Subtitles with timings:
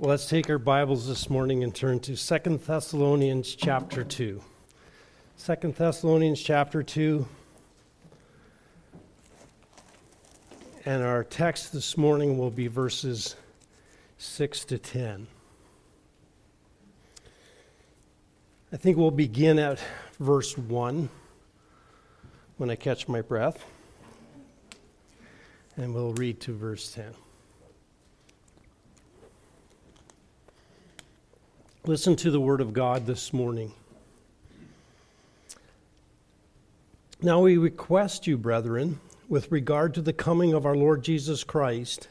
[0.00, 4.40] Well, let's take our Bibles this morning and turn to Second Thessalonians chapter 2.
[5.36, 7.28] Second Thessalonians chapter 2.
[10.86, 13.36] And our text this morning will be verses
[14.16, 15.26] 6 to 10.
[18.72, 19.80] I think we'll begin at
[20.18, 21.10] verse 1
[22.56, 23.62] when I catch my breath.
[25.76, 27.12] And we'll read to verse 10.
[31.86, 33.72] Listen to the word of God this morning.
[37.22, 42.08] Now we request you, brethren, with regard to the coming of our Lord Jesus Christ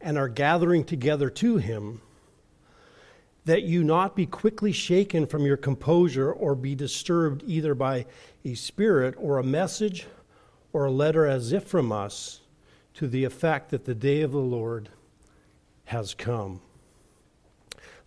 [0.00, 2.00] and our gathering together to him,
[3.44, 8.06] that you not be quickly shaken from your composure or be disturbed either by
[8.44, 10.06] a spirit or a message
[10.72, 12.42] or a letter as if from us
[12.94, 14.90] to the effect that the day of the Lord
[15.86, 16.60] has come.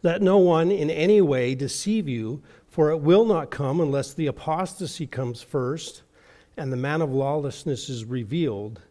[0.04, 4.28] Let no one in any way deceive you, for it will not come unless the
[4.28, 6.04] apostasy comes first
[6.58, 8.82] and the man of lawlessness is revealed,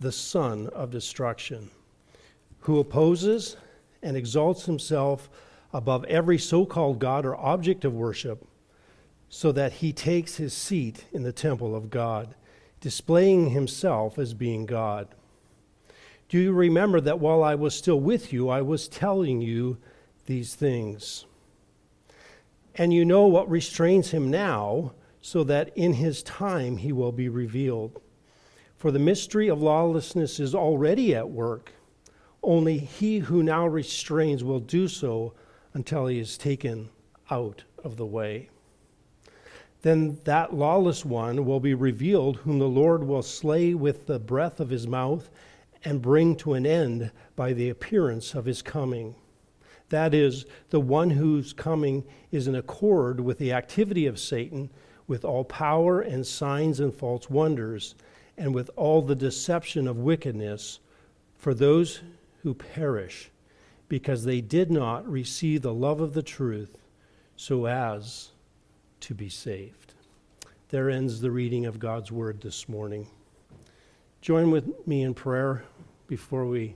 [0.00, 1.70] the son of destruction,
[2.60, 3.56] who opposes
[4.02, 5.30] and exalts himself
[5.72, 8.46] above every so called God or object of worship,
[9.28, 12.34] so that he takes his seat in the temple of God,
[12.80, 15.08] displaying himself as being God.
[16.28, 19.78] Do you remember that while I was still with you, I was telling you?
[20.26, 21.26] These things.
[22.74, 27.28] And you know what restrains him now, so that in his time he will be
[27.28, 28.00] revealed.
[28.76, 31.72] For the mystery of lawlessness is already at work.
[32.42, 35.32] Only he who now restrains will do so
[35.72, 36.90] until he is taken
[37.30, 38.50] out of the way.
[39.82, 44.60] Then that lawless one will be revealed, whom the Lord will slay with the breath
[44.60, 45.30] of his mouth
[45.84, 49.14] and bring to an end by the appearance of his coming.
[49.88, 54.70] That is, the one whose coming is in accord with the activity of Satan,
[55.06, 57.94] with all power and signs and false wonders,
[58.36, 60.80] and with all the deception of wickedness
[61.36, 62.02] for those
[62.42, 63.30] who perish,
[63.88, 66.76] because they did not receive the love of the truth
[67.36, 68.30] so as
[69.00, 69.94] to be saved.
[70.70, 73.06] There ends the reading of God's word this morning.
[74.20, 75.62] Join with me in prayer
[76.08, 76.74] before we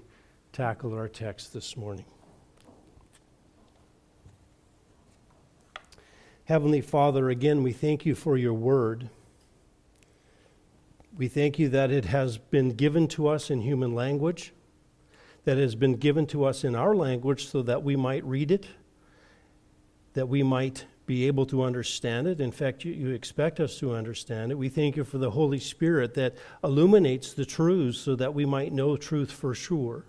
[0.52, 2.04] tackle our text this morning.
[6.50, 9.08] Heavenly Father, again, we thank you for your word.
[11.16, 14.52] We thank you that it has been given to us in human language,
[15.44, 18.50] that it has been given to us in our language so that we might read
[18.50, 18.66] it,
[20.14, 22.40] that we might be able to understand it.
[22.40, 24.56] In fact, you, you expect us to understand it.
[24.56, 26.34] We thank you for the Holy Spirit that
[26.64, 30.04] illuminates the truths so that we might know truth for sure.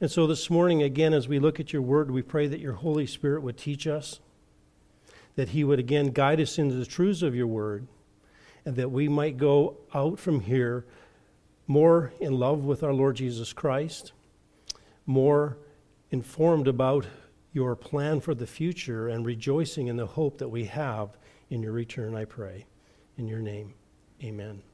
[0.00, 2.72] And so this morning, again, as we look at your word, we pray that your
[2.72, 4.18] Holy Spirit would teach us
[5.36, 7.86] that He would again guide us into the truths of your word,
[8.64, 10.84] and that we might go out from here
[11.66, 14.12] more in love with our Lord Jesus Christ,
[15.06, 15.56] more
[16.10, 17.06] informed about
[17.52, 21.16] your plan for the future, and rejoicing in the hope that we have
[21.50, 22.66] in your return, I pray.
[23.16, 23.74] In your name,
[24.22, 24.73] amen.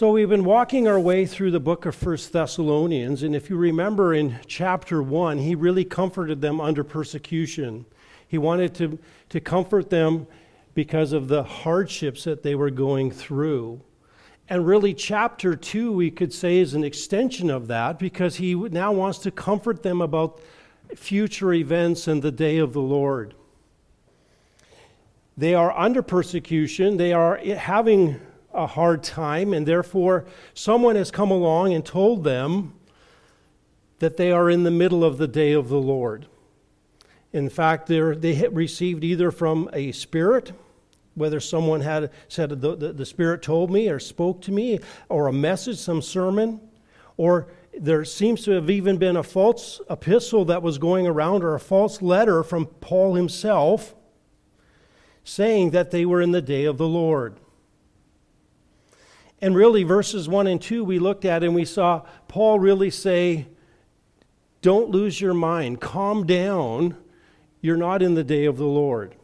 [0.00, 3.56] So we've been walking our way through the book of First Thessalonians, and if you
[3.56, 7.84] remember in chapter 1, he really comforted them under persecution.
[8.26, 10.26] He wanted to, to comfort them
[10.72, 13.82] because of the hardships that they were going through.
[14.48, 18.92] And really, chapter 2, we could say, is an extension of that because he now
[18.92, 20.40] wants to comfort them about
[20.96, 23.34] future events and the day of the Lord.
[25.36, 28.18] They are under persecution, they are having
[28.52, 30.24] a hard time, and therefore
[30.54, 32.74] someone has come along and told them
[33.98, 36.26] that they are in the middle of the day of the Lord.
[37.32, 40.52] In fact, they received either from a spirit,
[41.14, 45.28] whether someone had said, the, the, the Spirit told me or spoke to me, or
[45.28, 46.60] a message, some sermon,
[47.16, 51.54] or there seems to have even been a false epistle that was going around, or
[51.54, 53.94] a false letter from Paul himself
[55.22, 57.38] saying that they were in the day of the Lord.
[59.42, 63.46] And really, verses 1 and 2 we looked at and we saw Paul really say,
[64.62, 66.96] Don't lose your mind, calm down.
[67.62, 69.16] You're not in the day of the Lord.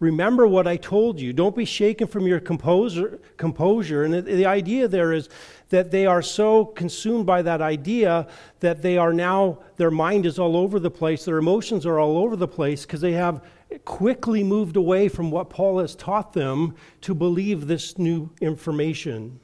[0.00, 1.32] Remember what I told you.
[1.32, 4.04] Don't be shaken from your composer, composure.
[4.04, 5.28] And the, the idea there is
[5.70, 8.26] that they are so consumed by that idea
[8.60, 12.18] that they are now, their mind is all over the place, their emotions are all
[12.18, 13.42] over the place because they have
[13.78, 19.40] quickly moved away from what Paul has taught them to believe this new information.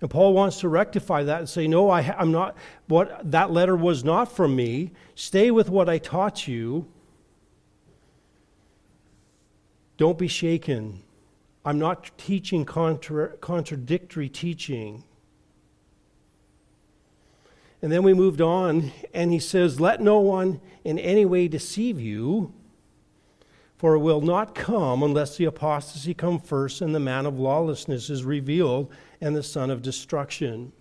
[0.00, 2.56] And Paul wants to rectify that and say, No, I, am not,
[2.86, 4.92] what, that letter was not from me.
[5.14, 6.86] Stay with what I taught you.
[9.96, 11.02] Don't be shaken.
[11.64, 15.02] I'm not teaching contra- contradictory teaching.
[17.80, 22.00] And then we moved on, and he says, Let no one in any way deceive
[22.00, 22.52] you,
[23.76, 28.10] for it will not come unless the apostasy come first and the man of lawlessness
[28.10, 28.90] is revealed
[29.20, 30.72] and the son of destruction.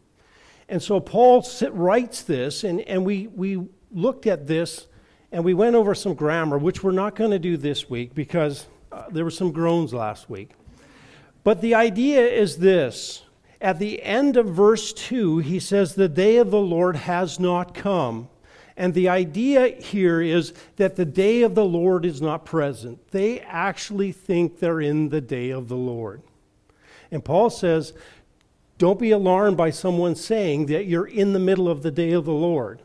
[0.68, 4.88] And so Paul writes this, and, and we, we looked at this
[5.32, 8.66] and we went over some grammar, which we're not going to do this week because
[8.92, 10.52] uh, there were some groans last week.
[11.44, 13.24] But the idea is this
[13.60, 17.74] at the end of verse 2, he says, The day of the Lord has not
[17.74, 18.30] come.
[18.76, 23.10] And the idea here is that the day of the Lord is not present.
[23.10, 26.22] They actually think they're in the day of the Lord.
[27.10, 27.94] And Paul says,
[28.78, 32.26] Don't be alarmed by someone saying that you're in the middle of the day of
[32.26, 32.84] the Lord.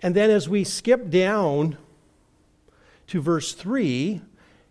[0.00, 1.76] And then as we skip down
[3.08, 4.22] to verse 3,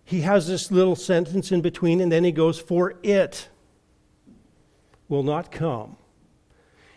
[0.03, 3.49] he has this little sentence in between, and then he goes, For it
[5.09, 5.97] will not come.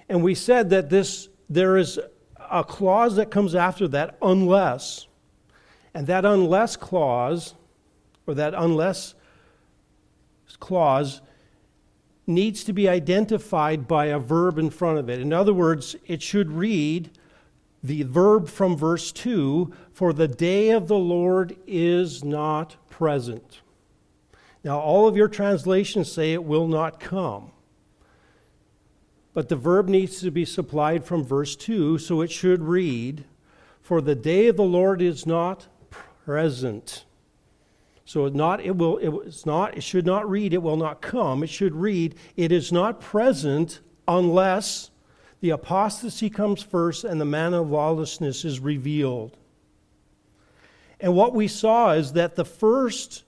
[0.09, 1.99] And we said that this there is
[2.51, 5.07] a clause that comes after that unless.
[5.95, 7.55] And that unless clause
[8.27, 9.15] or that unless
[10.61, 11.21] clause
[12.27, 15.21] needs to be identified by a verb in front of it.
[15.21, 17.11] In other words, it should read
[17.83, 23.61] the verb from verse 2 for the day of the Lord is not present.
[24.65, 27.53] Now, all of your translations say it will not come.
[29.39, 33.25] But the verb needs to be supplied from verse 2, so it should read,
[33.81, 35.69] For the day of the Lord is not
[36.25, 37.05] present.
[38.05, 41.45] So it not it will it's not it should not read it will not come.
[41.45, 44.91] It should read it is not present unless
[45.41, 49.37] the apostasy comes first and the man of lawlessness is revealed.
[50.99, 53.23] And what we saw is that the first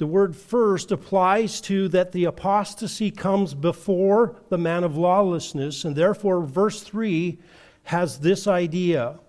[0.00, 5.94] the word first applies to that the apostasy comes before the man of lawlessness, and
[5.94, 7.38] therefore, verse 3
[7.82, 9.20] has this idea.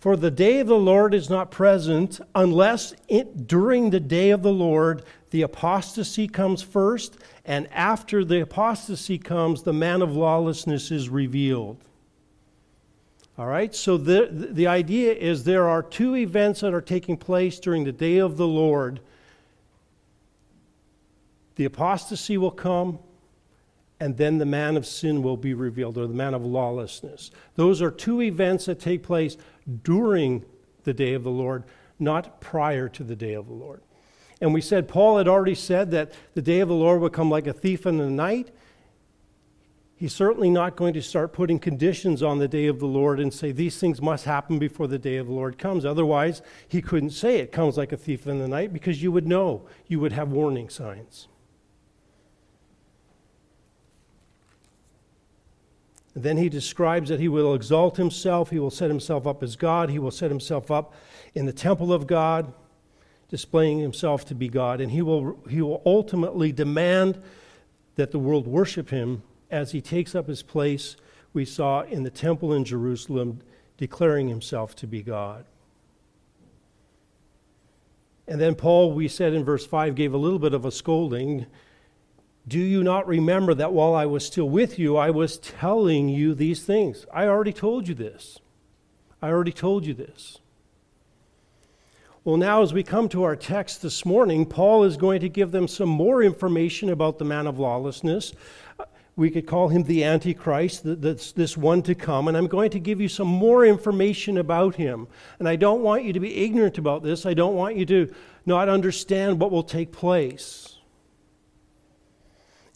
[0.00, 4.42] For the day of the Lord is not present unless it, during the day of
[4.42, 10.90] the Lord the apostasy comes first, and after the apostasy comes, the man of lawlessness
[10.90, 11.76] is revealed.
[13.36, 17.60] All right, so the, the idea is there are two events that are taking place
[17.60, 19.00] during the day of the Lord
[21.58, 23.00] the apostasy will come,
[23.98, 27.32] and then the man of sin will be revealed, or the man of lawlessness.
[27.56, 29.36] Those are two events that take place
[29.82, 30.44] during
[30.84, 31.64] the day of the Lord,
[31.98, 33.82] not prior to the day of the Lord.
[34.40, 37.28] And we said, Paul had already said that the day of the Lord would come
[37.28, 38.52] like a thief in the night.
[39.96, 43.34] He's certainly not going to start putting conditions on the day of the Lord and
[43.34, 45.84] say these things must happen before the day of the Lord comes.
[45.84, 49.26] Otherwise, he couldn't say it comes like a thief in the night because you would
[49.26, 51.26] know, you would have warning signs.
[56.22, 59.90] Then he describes that he will exalt himself, he will set himself up as God,
[59.90, 60.94] he will set himself up
[61.34, 62.52] in the temple of God,
[63.28, 67.20] displaying himself to be God, and he will, he will ultimately demand
[67.96, 70.96] that the world worship him as he takes up his place,
[71.32, 73.40] we saw in the temple in Jerusalem,
[73.76, 75.44] declaring himself to be God.
[78.26, 81.46] And then Paul, we said in verse 5, gave a little bit of a scolding
[82.48, 86.34] do you not remember that while I was still with you, I was telling you
[86.34, 87.06] these things?
[87.12, 88.38] I already told you this.
[89.20, 90.38] I already told you this.
[92.24, 95.50] Well, now, as we come to our text this morning, Paul is going to give
[95.50, 98.32] them some more information about the man of lawlessness.
[99.16, 102.78] We could call him the Antichrist, that's this one to come, and I'm going to
[102.78, 105.08] give you some more information about him.
[105.38, 107.26] And I don't want you to be ignorant about this.
[107.26, 108.14] I don't want you to
[108.46, 110.77] not understand what will take place.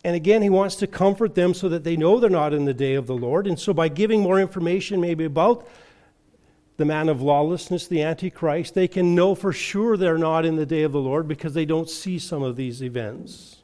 [0.04, 2.74] And again, he wants to comfort them so that they know they're not in the
[2.74, 3.46] day of the Lord.
[3.46, 5.68] And so, by giving more information, maybe about
[6.76, 10.66] the man of lawlessness, the Antichrist, they can know for sure they're not in the
[10.66, 13.62] day of the Lord because they don't see some of these events.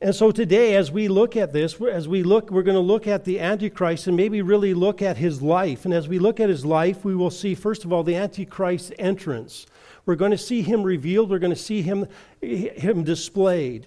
[0.00, 3.06] And so today, as we look at this, as we look, we're going to look
[3.06, 5.84] at the Antichrist and maybe really look at his life.
[5.84, 8.92] And as we look at his life, we will see, first of all, the Antichrist's
[8.98, 9.66] entrance.
[10.04, 12.06] We're going to see him revealed, we're going to see him,
[12.42, 13.86] him displayed.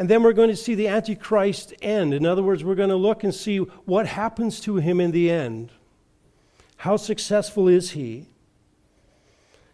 [0.00, 2.14] And then we're going to see the Antichrist end.
[2.14, 5.30] In other words, we're going to look and see what happens to him in the
[5.30, 5.72] end.
[6.78, 8.24] How successful is he?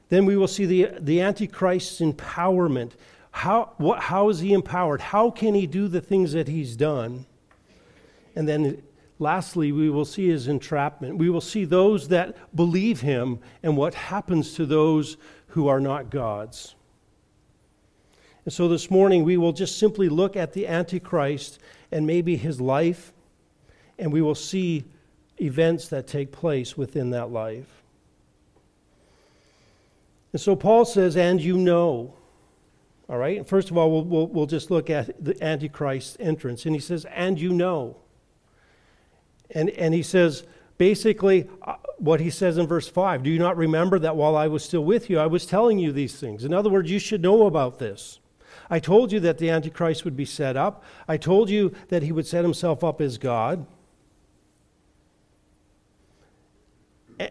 [0.08, 2.94] Then we will see the, the Antichrist's empowerment.
[3.30, 5.00] How, what, how is he empowered?
[5.00, 7.24] How can he do the things that he's done?
[8.34, 8.82] And then
[9.20, 11.18] lastly, we will see his entrapment.
[11.18, 15.18] We will see those that believe him and what happens to those
[15.50, 16.75] who are not God's.
[18.46, 21.58] And so this morning, we will just simply look at the Antichrist
[21.90, 23.12] and maybe his life,
[23.98, 24.84] and we will see
[25.40, 27.82] events that take place within that life.
[30.32, 32.14] And so Paul says, and you know.
[33.08, 33.44] All right?
[33.48, 36.66] First of all, we'll, we'll, we'll just look at the Antichrist's entrance.
[36.66, 37.96] And he says, and you know.
[39.50, 40.44] And, and he says,
[40.78, 44.46] basically, uh, what he says in verse 5 Do you not remember that while I
[44.46, 46.44] was still with you, I was telling you these things?
[46.44, 48.20] In other words, you should know about this.
[48.70, 52.12] I told you that the Antichrist would be set up, I told you that he
[52.12, 53.66] would set himself up as God.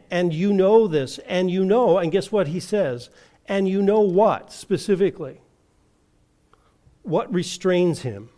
[0.09, 3.09] And you know this, and you know, and guess what he says?
[3.47, 5.41] And you know what specifically?
[7.03, 8.29] What restrains him?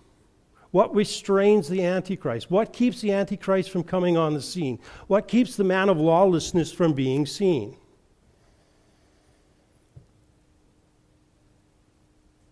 [0.72, 2.52] What restrains the Antichrist?
[2.52, 4.80] What keeps the Antichrist from coming on the scene?
[5.08, 7.78] What keeps the man of lawlessness from being seen?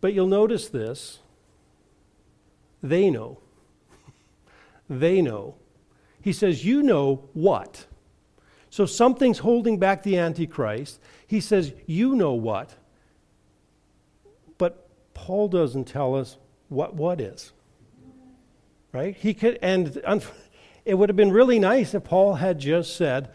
[0.05, 1.17] But you'll notice this
[2.83, 3.39] they know.
[4.87, 5.55] they know.
[6.21, 7.87] He says, You know what?
[8.69, 10.99] So something's holding back the Antichrist.
[11.25, 12.75] He says, You know what?
[14.59, 16.37] But Paul doesn't tell us
[16.69, 17.51] what what is.
[18.91, 19.15] Right?
[19.15, 19.99] He could, and
[20.85, 23.31] it would have been really nice if Paul had just said,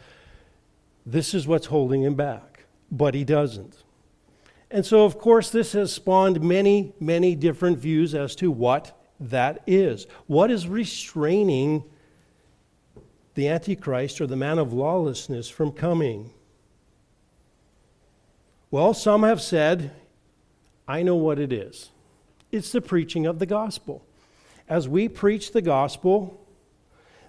[1.05, 2.67] This is what's holding him back.
[2.93, 3.83] But he doesn't.
[4.71, 9.63] And so, of course, this has spawned many, many different views as to what that
[9.67, 10.07] is.
[10.27, 11.85] What is restraining
[13.35, 16.31] the Antichrist or the man of lawlessness from coming?
[18.71, 19.91] Well, some have said
[20.87, 21.91] I know what it is
[22.51, 24.05] it's the preaching of the gospel.
[24.69, 26.41] As we preach the gospel,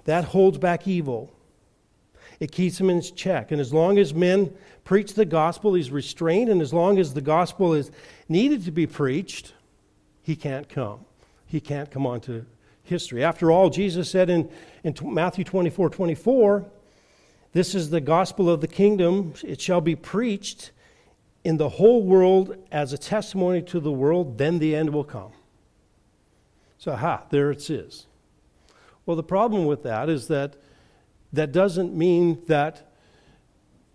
[0.05, 1.31] that holds back evil.
[2.41, 3.51] It keeps him in check.
[3.51, 4.51] And as long as men
[4.83, 6.49] preach the gospel, he's restrained.
[6.49, 7.91] And as long as the gospel is
[8.27, 9.53] needed to be preached,
[10.23, 11.05] he can't come.
[11.45, 12.43] He can't come onto
[12.83, 13.23] history.
[13.23, 14.49] After all, Jesus said in,
[14.83, 16.65] in Matthew 24 24,
[17.53, 19.35] This is the gospel of the kingdom.
[19.43, 20.71] It shall be preached
[21.43, 25.31] in the whole world as a testimony to the world, then the end will come.
[26.79, 28.07] So, ha, there it is.
[29.05, 30.55] Well, the problem with that is that
[31.33, 32.91] that doesn't mean that,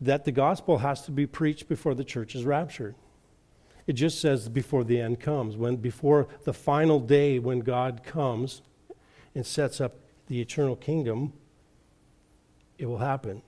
[0.01, 2.95] that the gospel has to be preached before the church is raptured.
[3.87, 8.63] It just says before the end comes, when before the final day when God comes
[9.35, 9.95] and sets up
[10.27, 11.33] the eternal kingdom,
[12.79, 13.43] it will happen.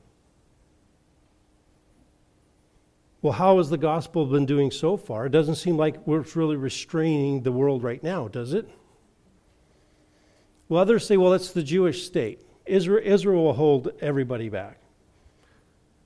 [3.21, 5.27] Well, how has the gospel been doing so far?
[5.27, 8.69] It doesn't seem like we're really restraining the world right now, does it?
[10.69, 12.41] Well, others say, well, it's the Jewish state.
[12.69, 14.79] Israel, Israel will hold everybody back.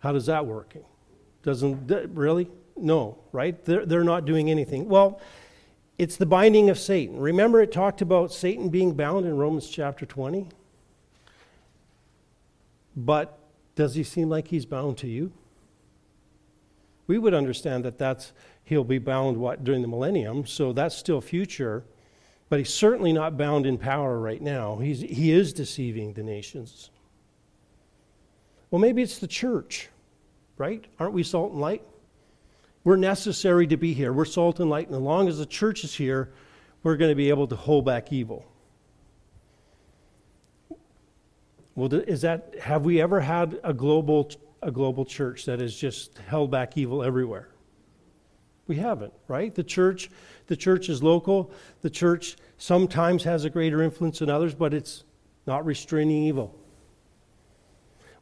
[0.00, 0.74] How does that work?
[1.42, 2.48] Doesn't really?
[2.76, 3.62] No, right?
[3.64, 4.88] They're, they're not doing anything.
[4.88, 5.20] Well,
[5.98, 7.18] it's the binding of Satan.
[7.18, 10.48] Remember, it talked about Satan being bound in Romans chapter 20?
[12.96, 13.38] But
[13.74, 15.32] does he seem like he's bound to you?
[17.06, 18.32] we would understand that that's
[18.64, 21.84] he'll be bound what during the millennium, so that's still future.
[22.52, 24.76] But he's certainly not bound in power right now.
[24.76, 26.90] He's, he is deceiving the nations.
[28.70, 29.88] Well, maybe it's the church,
[30.58, 30.84] right?
[30.98, 31.82] Aren't we salt and light?
[32.84, 34.12] We're necessary to be here.
[34.12, 36.30] We're salt and light, and as long as the church is here,
[36.82, 38.44] we're going to be able to hold back evil.
[41.74, 44.30] Well, is that have we ever had a global
[44.62, 47.48] a global church that has just held back evil everywhere.
[48.66, 49.54] We haven't, right?
[49.54, 50.10] The church,
[50.46, 51.50] the church is local.
[51.80, 55.04] The church sometimes has a greater influence than others, but it's
[55.46, 56.56] not restraining evil.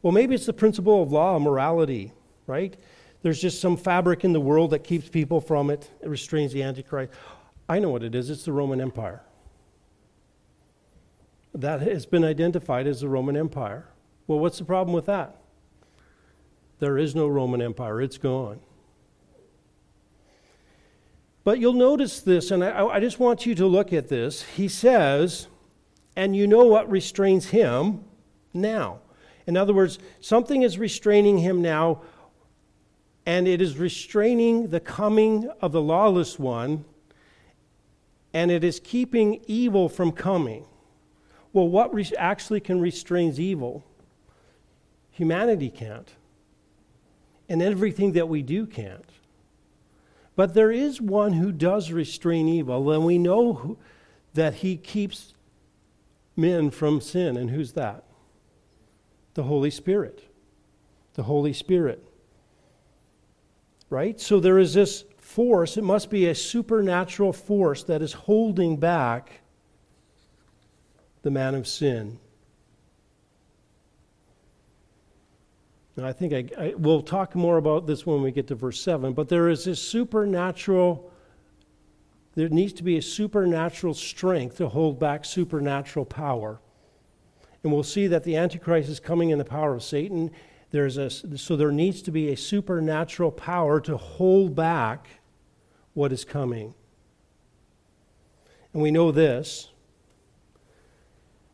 [0.01, 2.11] Well, maybe it's the principle of law, morality,
[2.47, 2.75] right?
[3.21, 6.63] There's just some fabric in the world that keeps people from it, it restrains the
[6.63, 7.13] Antichrist.
[7.69, 9.21] I know what it is it's the Roman Empire.
[11.53, 13.85] That has been identified as the Roman Empire.
[14.25, 15.37] Well, what's the problem with that?
[16.79, 18.59] There is no Roman Empire, it's gone.
[21.43, 24.43] But you'll notice this, and I, I, just want you to look at this.
[24.43, 25.47] He says,
[26.15, 28.03] and you know what restrains him
[28.53, 28.99] now.
[29.47, 32.01] In other words, something is restraining him now,
[33.25, 36.85] and it is restraining the coming of the lawless one,
[38.33, 40.65] and it is keeping evil from coming.
[41.53, 43.83] Well, what re- actually can restrain evil?
[45.11, 46.09] Humanity can't.
[47.49, 49.10] And everything that we do can't.
[50.35, 53.77] But there is one who does restrain evil, and we know who,
[54.33, 55.33] that he keeps
[56.35, 57.37] men from sin.
[57.37, 58.03] And who's that?
[59.33, 60.23] The Holy Spirit.
[61.13, 62.03] The Holy Spirit.
[63.89, 64.19] Right?
[64.19, 69.41] So there is this force, it must be a supernatural force that is holding back
[71.21, 72.19] the man of sin.
[75.97, 78.81] And I think I, I, we'll talk more about this when we get to verse
[78.81, 81.11] 7, but there is this supernatural,
[82.35, 86.59] there needs to be a supernatural strength to hold back supernatural power.
[87.63, 90.31] And we'll see that the Antichrist is coming in the power of Satan.
[90.71, 95.07] There's a, so there needs to be a supernatural power to hold back
[95.93, 96.73] what is coming.
[98.73, 99.67] And we know this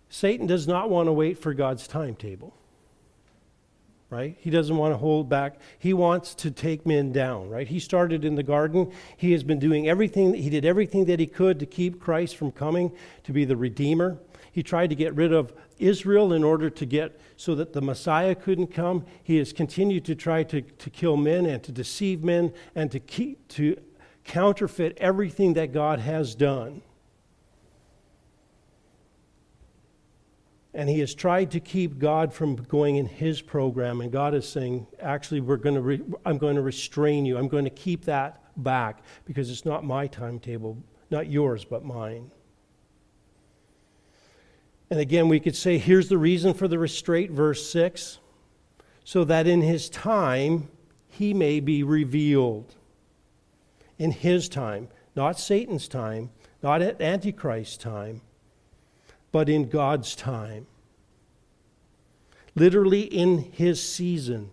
[0.09, 2.53] Satan does not want to wait for God's timetable
[4.09, 4.37] right?
[4.39, 5.59] He doesn't want to hold back.
[5.77, 7.67] He wants to take men down, right?
[7.67, 8.91] He started in the garden.
[9.17, 12.51] He has been doing everything, he did everything that he could to keep Christ from
[12.51, 12.91] coming
[13.23, 14.17] to be the Redeemer.
[14.51, 18.33] He tried to get rid of Israel in order to get so that the Messiah
[18.33, 19.05] couldn't come.
[19.23, 22.99] He has continued to try to, to kill men and to deceive men and to
[22.99, 23.79] keep to
[24.23, 26.81] counterfeit everything that God has done.
[30.77, 33.99] And he has tried to keep God from going in his program.
[33.99, 37.35] And God is saying, actually, we're going to re- I'm going to restrain you.
[37.35, 40.77] I'm going to keep that back because it's not my timetable,
[41.09, 42.29] not yours, but mine.
[44.91, 48.19] And again, we could say, here's the reason for the restraint, verse 6
[49.03, 50.67] so that in his time
[51.07, 52.75] he may be revealed.
[53.97, 56.29] In his time, not Satan's time,
[56.61, 58.21] not at Antichrist's time
[59.31, 60.67] but in God's time.
[62.55, 64.51] Literally in his season.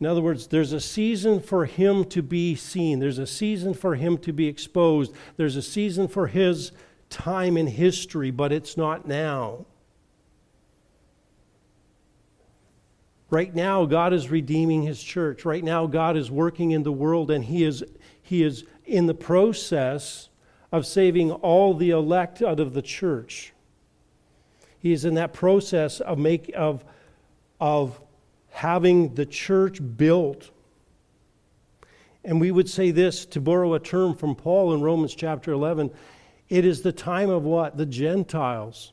[0.00, 3.94] In other words, there's a season for him to be seen, there's a season for
[3.94, 6.72] him to be exposed, there's a season for his
[7.08, 9.64] time in history, but it's not now.
[13.30, 15.44] Right now, God is redeeming his church.
[15.44, 17.82] Right now, God is working in the world, and he is,
[18.22, 20.28] he is in the process
[20.70, 23.53] of saving all the elect out of the church.
[24.84, 26.84] He is in that process of, make, of,
[27.58, 27.98] of
[28.50, 30.50] having the church built.
[32.22, 35.90] And we would say this to borrow a term from Paul in Romans chapter 11
[36.50, 37.78] it is the time of what?
[37.78, 38.92] The Gentiles.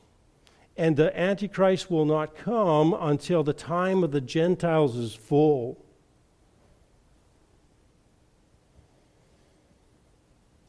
[0.77, 5.83] And the Antichrist will not come until the time of the Gentiles is full.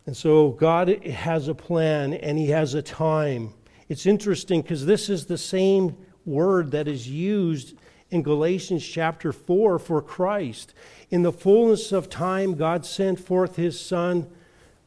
[0.05, 3.55] And so God has a plan and He has a time.
[3.89, 7.75] It's interesting because this is the same word that is used
[8.11, 10.75] in Galatians chapter 4 for Christ.
[11.11, 14.31] In the fullness of time, God sent forth his Son,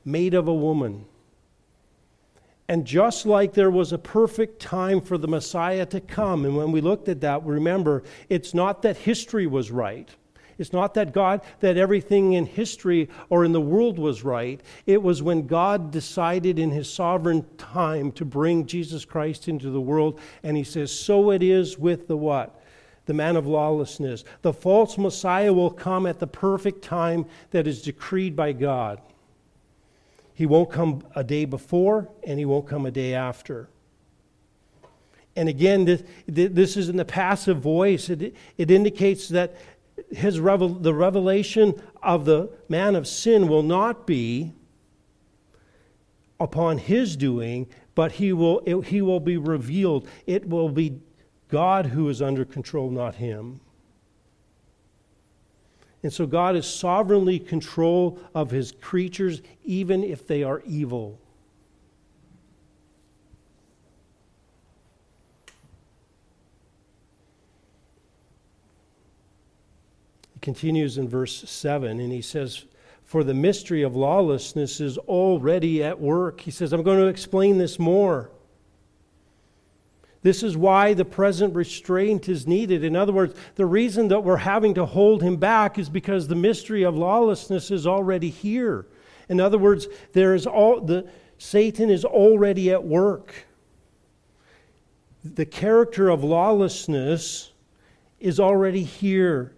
[0.05, 1.05] made of a woman.
[2.67, 6.71] And just like there was a perfect time for the Messiah to come, and when
[6.71, 10.09] we looked at that, remember, it's not that history was right.
[10.57, 14.61] It's not that God, that everything in history or in the world was right.
[14.85, 19.81] It was when God decided in his sovereign time to bring Jesus Christ into the
[19.81, 20.19] world.
[20.43, 22.61] And he says, So it is with the what?
[23.05, 24.23] The man of lawlessness.
[24.41, 29.01] The false Messiah will come at the perfect time that is decreed by God.
[30.33, 33.69] He won't come a day before, and he won't come a day after.
[35.35, 38.09] And again, this, this is in the passive voice.
[38.09, 39.55] It, it indicates that
[40.11, 44.53] his revel, the revelation of the man of sin will not be
[46.39, 50.07] upon his doing, but he will, it, he will be revealed.
[50.25, 50.99] It will be
[51.47, 53.61] God who is under control, not him.
[56.03, 61.19] And so God is sovereignly control of his creatures, even if they are evil.
[70.45, 72.65] Continues in verse 7, and he says,
[73.03, 76.39] For the mystery of lawlessness is already at work.
[76.39, 78.29] He says, I'm going to explain this more.
[80.21, 82.83] This is why the present restraint is needed.
[82.83, 86.35] In other words, the reason that we're having to hold him back is because the
[86.35, 88.85] mystery of lawlessness is already here.
[89.29, 93.33] In other words, there is all the Satan is already at work.
[95.23, 97.51] The character of lawlessness
[98.19, 99.54] is already here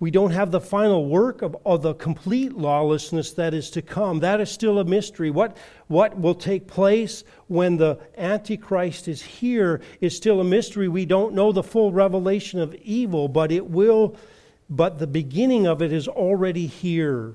[0.00, 4.20] we don't have the final work of, of, the complete lawlessness that is to come.
[4.20, 5.30] That is still a mystery.
[5.30, 5.56] What,
[5.88, 10.86] what will take place when the Antichrist is here is still a mystery.
[10.86, 14.16] We don't know the full revelation of evil, but it will
[14.70, 17.34] but the beginning of it is already here.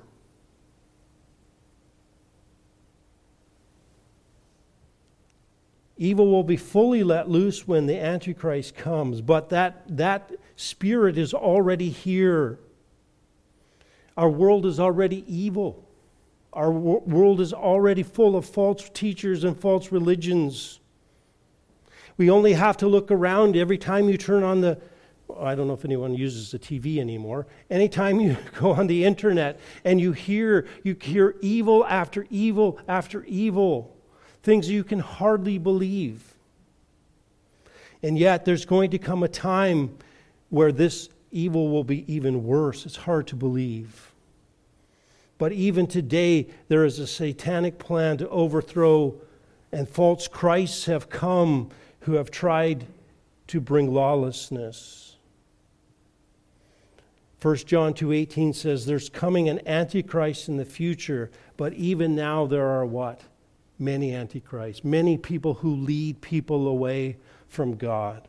[5.98, 10.32] Evil will be fully let loose when the Antichrist comes, but that, that
[10.64, 12.60] spirit is already here.
[14.16, 15.84] Our world is already evil.
[16.54, 20.80] Our world is already full of false teachers and false religions.
[22.16, 24.80] We only have to look around every time you turn on the
[25.40, 27.48] I don't know if anyone uses the TV anymore.
[27.70, 33.24] Anytime you go on the internet and you hear you hear evil after evil after
[33.26, 33.96] evil,
[34.44, 36.36] things you can hardly believe.
[38.04, 39.98] And yet there's going to come a time
[40.54, 42.86] where this evil will be even worse.
[42.86, 44.14] It's hard to believe.
[45.40, 49.16] But even today, there is a satanic plan to overthrow,
[49.72, 52.86] and false Christs have come who have tried
[53.48, 55.16] to bring lawlessness.
[57.42, 62.68] 1 John 2:18 says there's coming an antichrist in the future, but even now there
[62.68, 63.22] are what?
[63.80, 68.28] Many antichrists, many people who lead people away from God.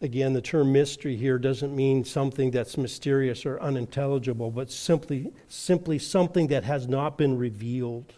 [0.00, 5.98] Again, the term mystery here doesn't mean something that's mysterious or unintelligible, but simply, simply
[5.98, 8.14] something that has not been revealed.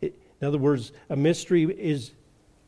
[0.00, 2.12] It, in other words, a mystery is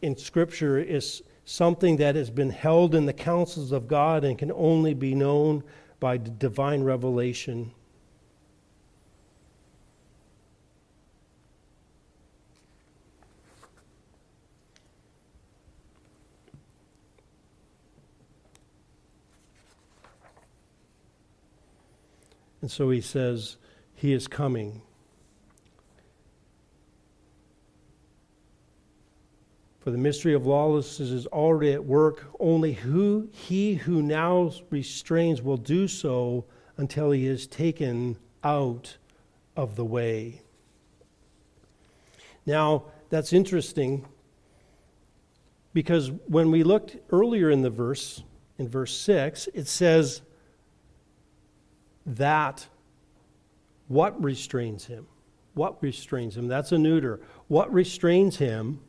[0.03, 4.53] in Scripture is something that has been held in the counsels of God and can
[4.53, 5.63] only be known
[6.01, 7.73] by divine revelation.
[22.61, 23.57] And so he says,
[23.95, 24.83] He is coming.
[29.81, 32.27] For the mystery of lawlessness is already at work.
[32.39, 36.45] Only who he who now restrains will do so
[36.77, 38.99] until he is taken out
[39.57, 40.43] of the way.
[42.45, 44.07] Now, that's interesting
[45.73, 48.23] because when we looked earlier in the verse,
[48.59, 50.23] in verse 6, it says,
[52.17, 52.67] that
[53.89, 55.07] what restrains him?
[55.55, 56.47] What restrains him?
[56.47, 57.21] That's a neuter.
[57.49, 58.81] What restrains him?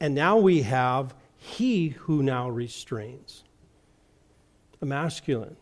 [0.00, 3.44] And now we have he who now restrains.
[4.80, 5.56] A masculine.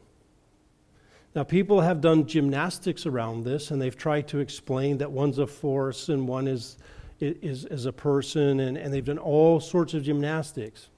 [1.34, 5.46] Now, people have done gymnastics around this, and they've tried to explain that one's a
[5.46, 6.76] force and one is,
[7.20, 10.88] is, is a person, and, and they've done all sorts of gymnastics.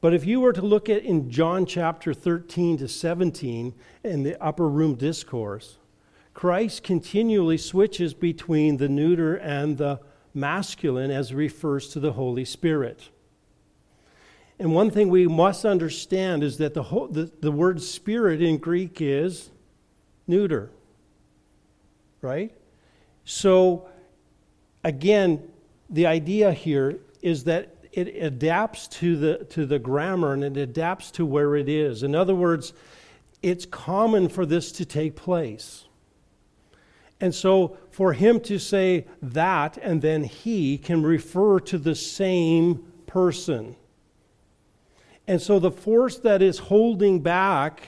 [0.00, 4.42] But if you were to look at in John chapter 13 to 17 in the
[4.42, 5.76] upper room discourse,
[6.32, 10.00] Christ continually switches between the neuter and the
[10.32, 13.10] masculine as refers to the Holy Spirit.
[14.58, 18.58] And one thing we must understand is that the, whole, the, the word spirit in
[18.58, 19.50] Greek is
[20.26, 20.70] neuter.
[22.22, 22.54] Right?
[23.24, 23.88] So,
[24.84, 25.42] again,
[25.88, 31.10] the idea here is that it adapts to the, to the grammar and it adapts
[31.12, 32.02] to where it is.
[32.02, 32.72] In other words,
[33.42, 35.86] it's common for this to take place.
[37.20, 42.84] And so for him to say that and then he can refer to the same
[43.06, 43.76] person.
[45.26, 47.82] And so the force that is holding back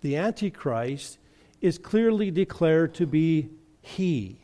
[0.00, 1.18] the Antichrist
[1.60, 3.48] is clearly declared to be
[3.80, 4.38] he.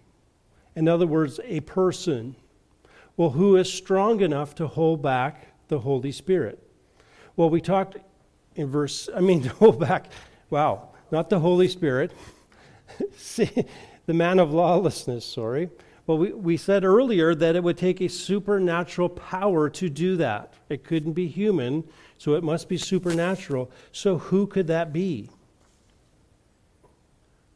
[0.74, 2.34] In other words, a person.
[3.16, 6.62] Well, who is strong enough to hold back the Holy Spirit?
[7.36, 7.98] Well, we talked
[8.54, 10.06] in verse, I mean, to hold back,
[10.50, 12.12] wow, not the Holy Spirit,
[13.16, 13.50] See,
[14.06, 15.70] the man of lawlessness, sorry.
[16.06, 20.52] Well, we, we said earlier that it would take a supernatural power to do that.
[20.68, 21.84] It couldn't be human,
[22.18, 23.70] so it must be supernatural.
[23.92, 25.30] So, who could that be?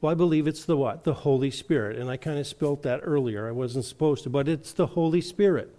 [0.00, 1.04] Well, I believe it's the what?
[1.04, 1.96] The Holy Spirit.
[1.98, 3.48] And I kind of spilt that earlier.
[3.48, 5.74] I wasn't supposed to, but it's the Holy Spirit.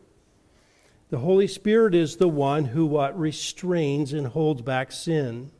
[1.10, 3.17] The Holy Spirit is the one who what?
[3.17, 5.51] Restrains and holds back sin.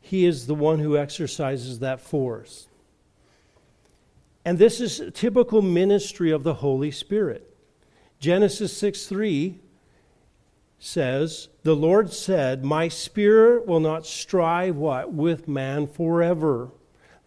[0.00, 2.66] He is the one who exercises that force.
[4.44, 7.46] And this is typical ministry of the Holy Spirit.
[8.18, 9.60] Genesis 6 3
[10.80, 15.12] says, The Lord said, My spirit will not strive what?
[15.12, 16.70] With man forever.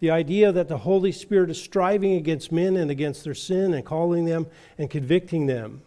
[0.00, 3.86] The idea that the Holy Spirit is striving against men and against their sin and
[3.86, 5.80] calling them and convicting them.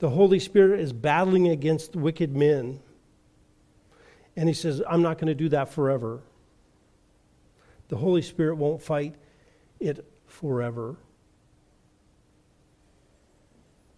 [0.00, 2.80] The Holy Spirit is battling against wicked men.
[4.34, 6.20] And he says, I'm not going to do that forever.
[7.88, 9.14] The Holy Spirit won't fight
[9.78, 10.96] it forever.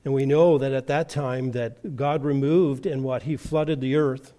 [0.05, 3.97] And we know that at that time that God removed and what he flooded the
[3.97, 4.33] earth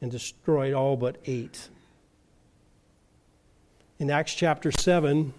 [0.00, 1.68] and destroyed all but eight.
[3.98, 5.32] In Acts chapter 7,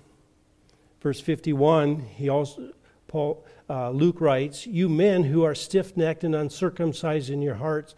[1.01, 2.71] verse 51, he also
[3.07, 7.93] Paul uh, Luke writes, "You men who are stiff-necked and uncircumcised in your hearts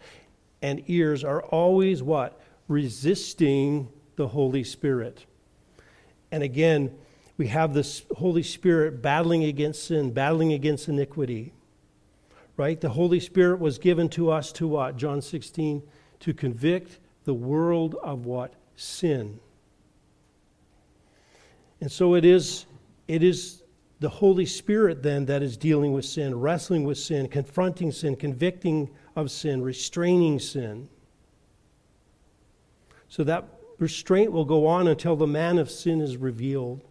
[0.60, 2.38] and ears are always what?
[2.68, 5.24] Resisting the Holy Spirit."
[6.30, 6.98] And again,
[7.38, 11.52] we have this Holy Spirit battling against sin, battling against iniquity.
[12.56, 12.80] Right?
[12.80, 14.96] The Holy Spirit was given to us to what?
[14.96, 15.82] John 16,
[16.20, 18.54] to convict the world of what?
[18.76, 19.38] Sin.
[21.82, 22.64] And so it is,
[23.06, 23.62] it is
[24.00, 28.88] the Holy Spirit then that is dealing with sin, wrestling with sin, confronting sin, convicting
[29.14, 30.88] of sin, restraining sin.
[33.08, 33.44] So that
[33.78, 36.82] restraint will go on until the man of sin is revealed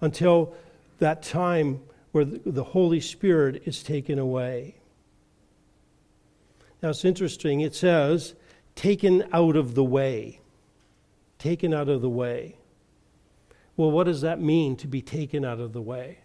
[0.00, 0.54] until
[0.98, 1.80] that time
[2.12, 4.76] where the Holy Spirit is taken away.
[6.82, 8.34] Now it's interesting, it says,
[8.74, 10.40] taken out of the way.
[11.38, 12.56] Taken out of the way.
[13.76, 16.18] Well, what does that mean to be taken out of the way?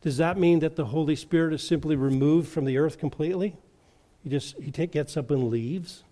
[0.00, 3.56] Does that mean that the Holy Spirit is simply removed from the earth completely?
[4.22, 6.04] He just he take, gets up and leaves?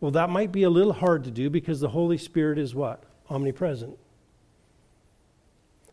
[0.00, 3.04] Well, that might be a little hard to do because the Holy Spirit is what?
[3.30, 3.98] Omnipresent.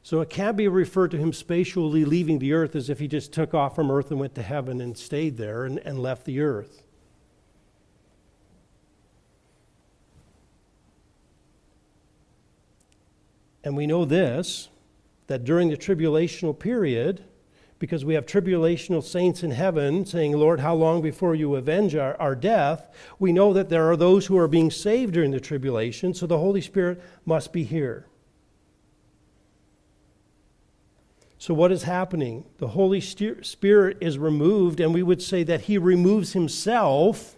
[0.03, 3.31] So it can't be referred to him spatially leaving the earth as if he just
[3.31, 6.41] took off from earth and went to heaven and stayed there and, and left the
[6.41, 6.83] earth.
[13.63, 14.67] And we know this
[15.27, 17.23] that during the tribulational period,
[17.79, 22.19] because we have tribulational saints in heaven saying, Lord, how long before you avenge our,
[22.19, 22.93] our death?
[23.19, 26.37] We know that there are those who are being saved during the tribulation, so the
[26.37, 28.05] Holy Spirit must be here.
[31.43, 32.45] So, what is happening?
[32.59, 37.35] The Holy Spirit is removed, and we would say that He removes Himself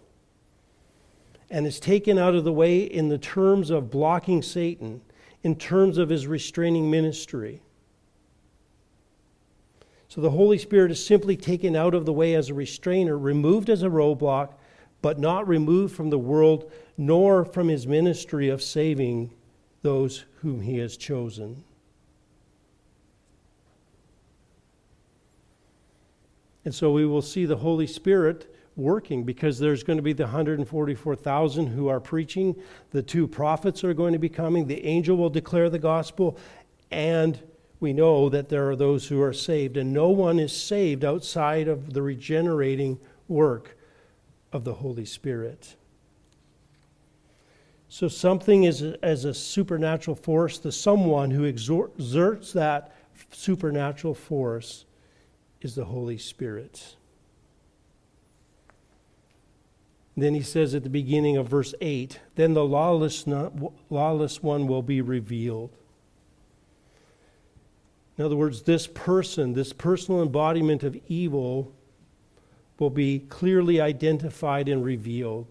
[1.49, 5.01] and is taken out of the way in the terms of blocking Satan,
[5.41, 7.63] in terms of His restraining ministry.
[10.07, 13.71] So, the Holy Spirit is simply taken out of the way as a restrainer, removed
[13.71, 14.53] as a roadblock,
[15.01, 19.33] but not removed from the world nor from His ministry of saving
[19.81, 21.63] those whom He has chosen.
[26.65, 30.23] And so we will see the Holy Spirit working because there's going to be the
[30.23, 32.55] 144,000 who are preaching.
[32.91, 34.67] The two prophets are going to be coming.
[34.67, 36.37] The angel will declare the gospel.
[36.91, 37.39] And
[37.79, 39.77] we know that there are those who are saved.
[39.77, 43.77] And no one is saved outside of the regenerating work
[44.51, 45.75] of the Holy Spirit.
[47.87, 52.93] So, something is as a supernatural force, the someone who exerts that
[53.31, 54.85] supernatural force
[55.61, 56.95] is the Holy Spirit.
[60.17, 63.53] Then he says at the beginning of verse 8 then the lawless, not,
[63.89, 65.71] lawless one will be revealed.
[68.17, 71.73] In other words, this person, this personal embodiment of evil,
[72.79, 75.47] will be clearly identified and revealed.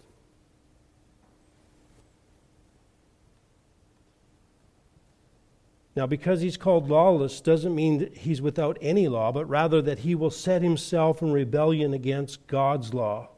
[5.96, 10.00] Now, because he's called lawless doesn't mean that he's without any law, but rather that
[10.00, 13.28] he will set himself in rebellion against God's law.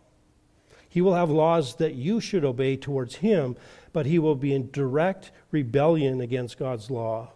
[0.89, 3.57] He will have laws that you should obey towards him,
[3.93, 7.33] but he will be in direct rebellion against God's law.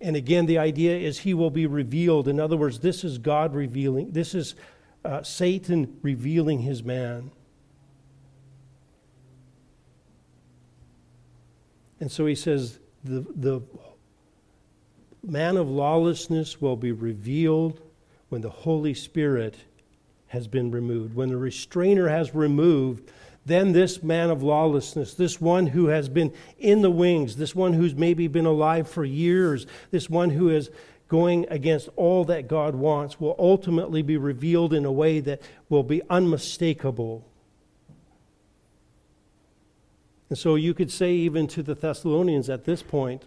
[0.00, 2.28] And again, the idea is he will be revealed.
[2.28, 4.54] In other words, this is God revealing, this is
[5.04, 7.32] uh, Satan revealing his man.
[11.98, 13.62] And so he says, the, the
[15.22, 17.80] man of lawlessness will be revealed
[18.28, 19.56] when the Holy Spirit
[20.28, 21.14] has been removed.
[21.14, 23.10] When the restrainer has removed,
[23.46, 27.72] then this man of lawlessness, this one who has been in the wings, this one
[27.72, 30.70] who's maybe been alive for years, this one who is
[31.08, 35.82] going against all that God wants, will ultimately be revealed in a way that will
[35.82, 37.24] be unmistakable
[40.28, 43.24] and so you could say, even to the Thessalonians at this point,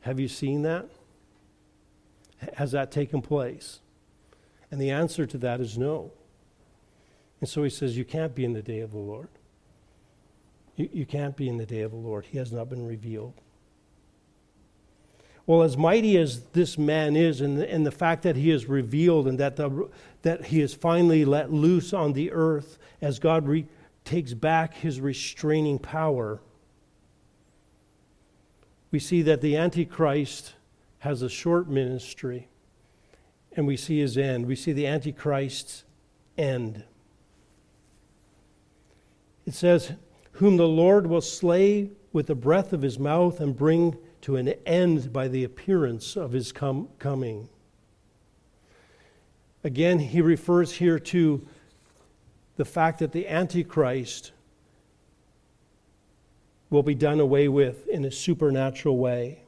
[0.00, 0.88] have you seen that?
[2.54, 3.80] Has that taken place?
[4.70, 6.12] And the answer to that is no.
[7.40, 9.28] And so he says, You can't be in the day of the Lord.
[10.76, 12.26] You, you can't be in the day of the Lord.
[12.26, 13.34] He has not been revealed.
[15.46, 18.66] Well, as mighty as this man is, and the, and the fact that he is
[18.66, 19.90] revealed and that, the,
[20.22, 23.66] that he is finally let loose on the earth as God re,
[24.04, 26.40] takes back his restraining power,
[28.90, 30.54] we see that the Antichrist
[31.00, 32.48] has a short ministry.
[33.56, 34.46] and we see his end.
[34.46, 35.84] We see the Antichrist's
[36.36, 36.82] end.
[39.46, 39.92] It says,
[40.32, 44.48] Whom the Lord will slay with the breath of his mouth and bring to an
[44.66, 47.48] end by the appearance of his com- coming.
[49.62, 51.46] Again, he refers here to
[52.56, 54.32] the fact that the Antichrist
[56.70, 59.40] will be done away with in a supernatural way.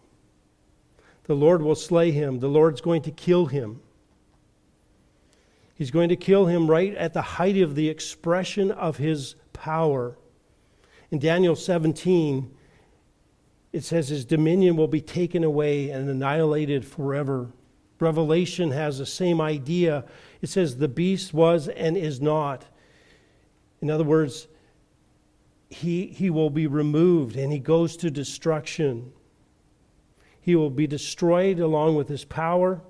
[1.24, 3.80] The Lord will slay him, the Lord's going to kill him.
[5.74, 10.16] He's going to kill him right at the height of the expression of his power.
[11.10, 12.50] In Daniel 17,
[13.72, 17.50] it says his dominion will be taken away and annihilated forever.
[18.00, 20.04] Revelation has the same idea.
[20.40, 22.64] It says the beast was and is not.
[23.80, 24.48] In other words,
[25.68, 29.12] he, he will be removed and he goes to destruction.
[30.40, 32.80] He will be destroyed along with his power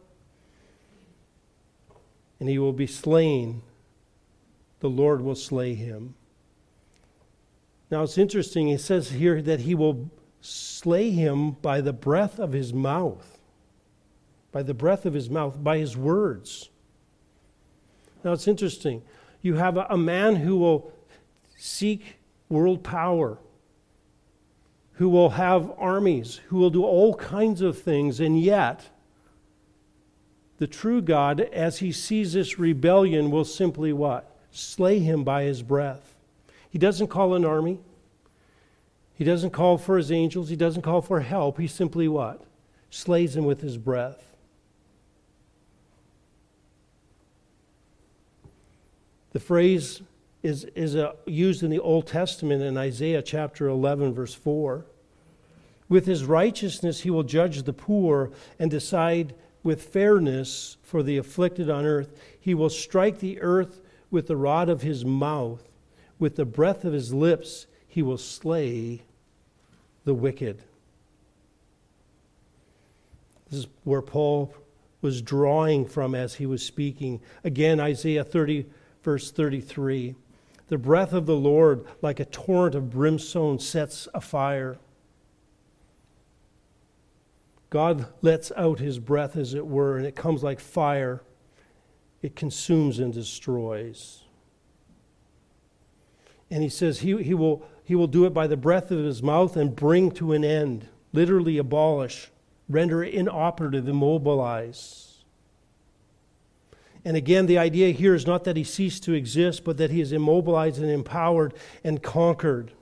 [2.39, 3.63] and he will be slain.
[4.81, 6.15] The Lord will slay him.
[7.91, 12.53] Now it's interesting, it says here that he will slay him by the breath of
[12.53, 13.39] his mouth.
[14.53, 16.71] By the breath of his mouth, by his words.
[18.25, 19.03] Now it's interesting.
[19.47, 20.93] You have a, a man who will
[21.57, 22.17] seek
[22.49, 23.39] world power,
[24.95, 28.89] who will have armies, who will do all kinds of things, and yet
[30.59, 34.37] the true God, as he sees this rebellion, will simply what?
[34.51, 36.17] Slay him by his breath.
[36.69, 37.79] He doesn't call an army.
[39.15, 40.49] He doesn't call for his angels.
[40.49, 41.61] He doesn't call for help.
[41.61, 42.43] He simply what?
[42.91, 44.36] Slays him with his breath.
[49.37, 50.01] The phrase
[50.43, 54.87] is, is a, used in the Old Testament in Isaiah chapter 11, verse 4.
[55.91, 61.69] With his righteousness, he will judge the poor and decide with fairness for the afflicted
[61.69, 62.19] on earth.
[62.41, 65.69] He will strike the earth with the rod of his mouth.
[66.19, 69.03] With the breath of his lips, he will slay
[70.07, 70.63] the wicked.
[73.51, 74.55] This is where Paul
[75.03, 77.21] was drawing from as he was speaking.
[77.45, 78.65] Again, Isaiah 30,
[79.07, 80.17] verse 33.
[80.67, 84.79] The breath of the Lord, like a torrent of brimstone, sets afire.
[87.71, 91.23] God lets out his breath, as it were, and it comes like fire.
[92.21, 94.25] It consumes and destroys.
[96.51, 99.23] And he says he, he, will, he will do it by the breath of his
[99.23, 102.33] mouth and bring to an end, literally abolish,
[102.69, 105.16] render inoperative, immobilize.
[107.07, 110.01] And again, the idea here is not that he ceased to exist, but that he
[110.01, 112.73] is immobilized and empowered and conquered.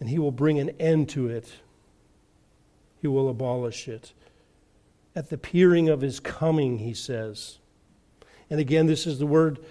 [0.00, 1.52] And he will bring an end to it,
[3.00, 4.12] he will abolish it.
[5.14, 7.60] At the peering of his coming, he says.
[8.50, 9.64] And again, this is the word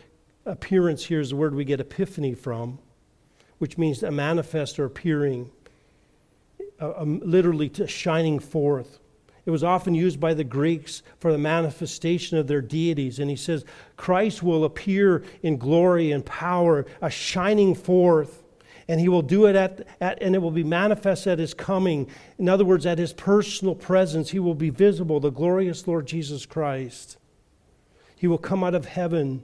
[0.45, 2.79] appearance here is the word we get epiphany from,
[3.57, 5.51] which means a manifest or appearing,
[6.79, 8.99] literally to shining forth.
[9.45, 13.19] It was often used by the Greeks for the manifestation of their deities.
[13.19, 13.65] And he says,
[13.97, 18.43] Christ will appear in glory and power, a shining forth.
[18.87, 22.09] And he will do it at, at, and it will be manifest at his coming.
[22.37, 26.45] In other words, at his personal presence, he will be visible, the glorious Lord Jesus
[26.45, 27.17] Christ.
[28.15, 29.43] He will come out of heaven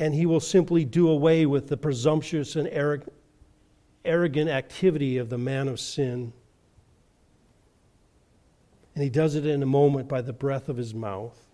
[0.00, 2.68] and he will simply do away with the presumptuous and
[4.04, 6.32] arrogant activity of the man of sin.
[8.94, 11.46] And he does it in a moment by the breath of his mouth.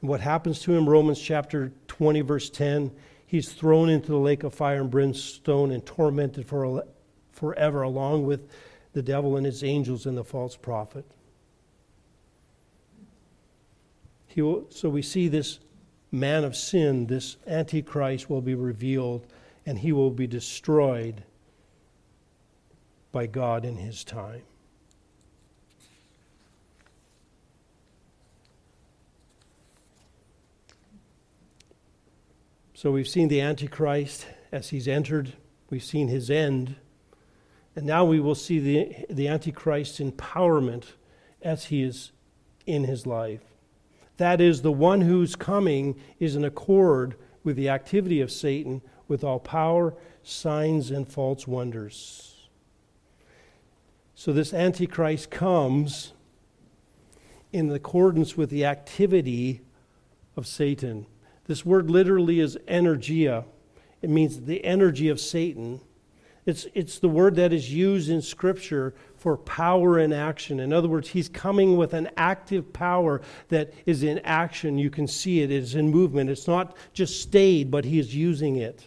[0.00, 2.90] And what happens to him, Romans chapter 20, verse 10,
[3.26, 6.84] he's thrown into the lake of fire and brimstone and tormented for,
[7.32, 8.48] forever, along with
[8.92, 11.04] the devil and his angels and the false prophet.
[14.26, 15.58] He will, so we see this
[16.12, 19.26] man of sin, this Antichrist, will be revealed
[19.66, 21.22] and he will be destroyed
[23.12, 24.42] by God in his time.
[32.80, 35.34] So we've seen the Antichrist as he's entered,
[35.68, 36.76] we've seen his end,
[37.76, 40.84] and now we will see the, the Antichrist's empowerment
[41.42, 42.12] as he is
[42.64, 43.42] in his life.
[44.16, 49.22] That is, the one whose coming is in accord with the activity of Satan with
[49.22, 52.48] all power, signs, and false wonders.
[54.14, 56.14] So this Antichrist comes
[57.52, 59.60] in accordance with the activity
[60.34, 61.04] of Satan.
[61.50, 63.44] This word literally is energia.
[64.02, 65.80] It means the energy of Satan.
[66.46, 70.60] It's, it's the word that is used in Scripture for power and action.
[70.60, 74.78] In other words, he's coming with an active power that is in action.
[74.78, 76.30] You can see it, it's in movement.
[76.30, 78.86] It's not just stayed, but he is using it.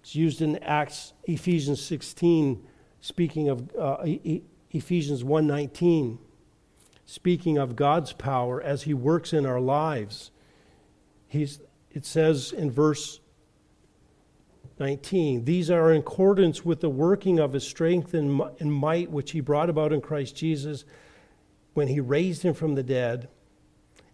[0.00, 2.66] It's used in Acts, Ephesians 16,
[3.02, 4.40] speaking of uh, e-
[4.70, 6.16] Ephesians 1:19,
[7.04, 10.30] speaking of God's power as He works in our lives.
[11.28, 11.60] He's,
[11.90, 13.20] it says in verse
[14.78, 19.32] 19, these are in accordance with the working of his strength and, and might which
[19.32, 20.84] he brought about in Christ Jesus
[21.74, 23.28] when he raised him from the dead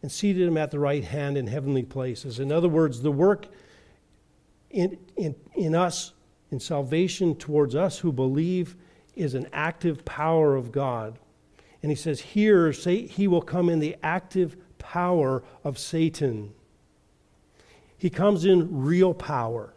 [0.03, 2.39] and seated him at the right hand in heavenly places.
[2.39, 3.47] In other words, the work
[4.71, 6.12] in, in, in us,
[6.51, 8.77] in salvation towards us who believe,
[9.15, 11.19] is an active power of God.
[11.83, 16.53] And he says, here, say, he will come in the active power of Satan.
[18.05, 19.73] He comes in real power.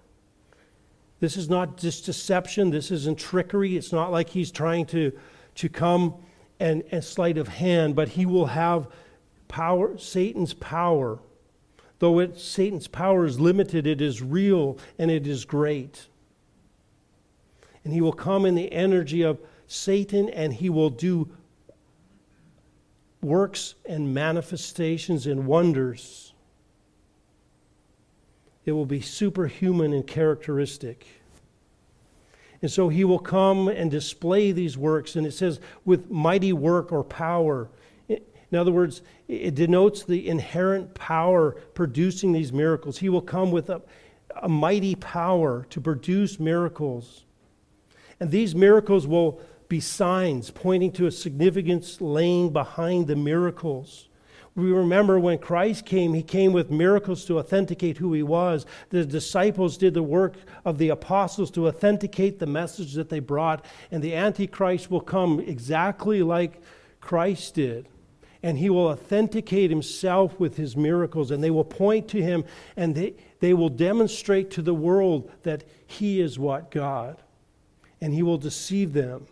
[1.21, 2.71] This is not just deception.
[2.71, 3.77] This isn't trickery.
[3.77, 5.17] It's not like he's trying to,
[5.55, 6.13] to come
[6.59, 8.89] and, and sleight of hand, but he will have
[9.47, 11.19] power, Satan's power.
[11.99, 16.07] Though it, Satan's power is limited, it is real and it is great.
[17.85, 21.29] And he will come in the energy of Satan and he will do
[23.21, 26.26] works and manifestations and wonders
[28.67, 31.07] it will be superhuman in characteristic.
[32.61, 36.91] And so he will come and display these works, and it says, with mighty work
[36.91, 37.69] or power.
[38.09, 42.97] In other words, it denotes the inherent power producing these miracles.
[42.97, 43.81] He will come with a,
[44.41, 47.23] a mighty power to produce miracles.
[48.19, 49.39] And these miracles will
[49.69, 54.09] be signs pointing to a significance laying behind the miracles.
[54.57, 58.65] We remember when Christ came, he came with miracles to authenticate who he was.
[58.89, 60.33] The disciples did the work
[60.65, 65.39] of the apostles to authenticate the message that they brought, and the Antichrist will come
[65.39, 66.59] exactly like
[67.01, 67.87] Christ did.
[68.41, 72.43] And he will authenticate himself with his miracles, and they will point to him,
[72.75, 76.71] and they, they will demonstrate to the world that he is what?
[76.71, 77.21] God.
[78.01, 79.27] And he will deceive them.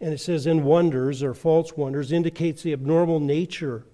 [0.00, 3.84] And it says in wonders or false wonders indicates the abnormal nature.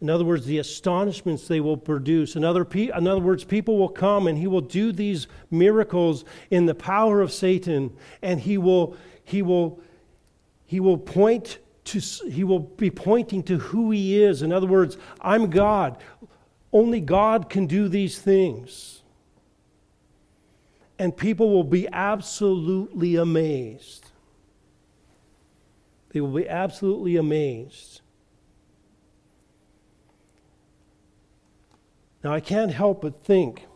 [0.00, 2.36] In other words the astonishments they will produce.
[2.36, 6.24] In other, pe- in other words people will come and he will do these miracles
[6.50, 9.80] in the power of satan and he will he will
[10.64, 12.00] he will point to
[12.30, 14.42] he will be pointing to who he is.
[14.42, 15.98] In other words i'm god.
[16.72, 19.02] Only god can do these things.
[20.98, 24.09] And people will be absolutely amazed
[26.10, 28.00] they will be absolutely amazed.
[32.22, 33.66] Now, I can't help but think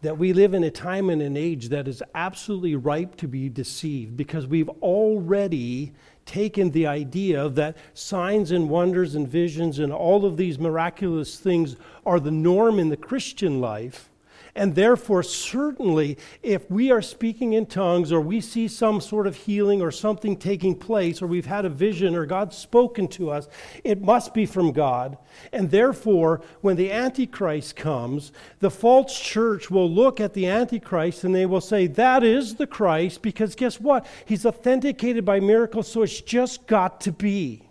[0.00, 3.48] that we live in a time and an age that is absolutely ripe to be
[3.48, 5.92] deceived because we've already
[6.24, 11.76] taken the idea that signs and wonders and visions and all of these miraculous things
[12.06, 14.10] are the norm in the Christian life.
[14.54, 19.36] And therefore, certainly, if we are speaking in tongues or we see some sort of
[19.36, 23.48] healing or something taking place or we've had a vision or God's spoken to us,
[23.84, 25.18] it must be from God.
[25.52, 31.34] And therefore, when the Antichrist comes, the false church will look at the Antichrist and
[31.34, 34.06] they will say, That is the Christ, because guess what?
[34.24, 37.62] He's authenticated by miracles, so it's just got to be.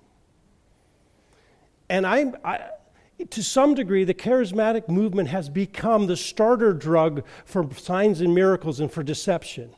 [1.89, 2.35] And I'm.
[2.43, 2.69] I,
[3.29, 8.79] to some degree, the charismatic movement has become the starter drug for signs and miracles
[8.79, 9.71] and for deception.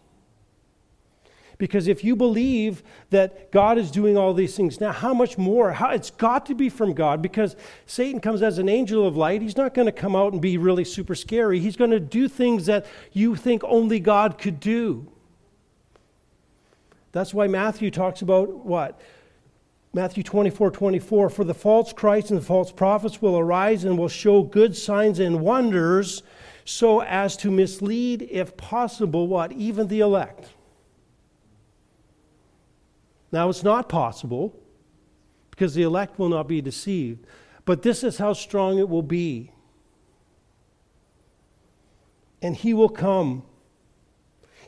[1.58, 5.74] Because if you believe that God is doing all these things now, how much more?
[5.74, 9.42] How, it's got to be from God because Satan comes as an angel of light.
[9.42, 11.60] He's not going to come out and be really super scary.
[11.60, 15.08] He's going to do things that you think only God could do.
[17.12, 19.00] That's why Matthew talks about what?
[19.92, 24.08] Matthew 24, 24, for the false Christ and the false prophets will arise and will
[24.08, 26.22] show good signs and wonders
[26.64, 29.52] so as to mislead, if possible, what?
[29.54, 30.50] Even the elect.
[33.32, 34.56] Now, it's not possible
[35.50, 37.26] because the elect will not be deceived,
[37.66, 39.52] but this is how strong it will be.
[42.44, 43.44] And he will come.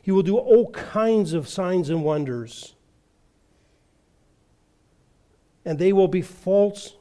[0.02, 2.74] He will do all kinds of signs and wonders
[5.64, 6.94] and they will be false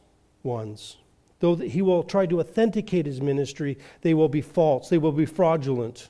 [0.43, 0.97] ones.
[1.39, 5.25] Though he will try to authenticate his ministry, they will be false, they will be
[5.25, 6.09] fraudulent.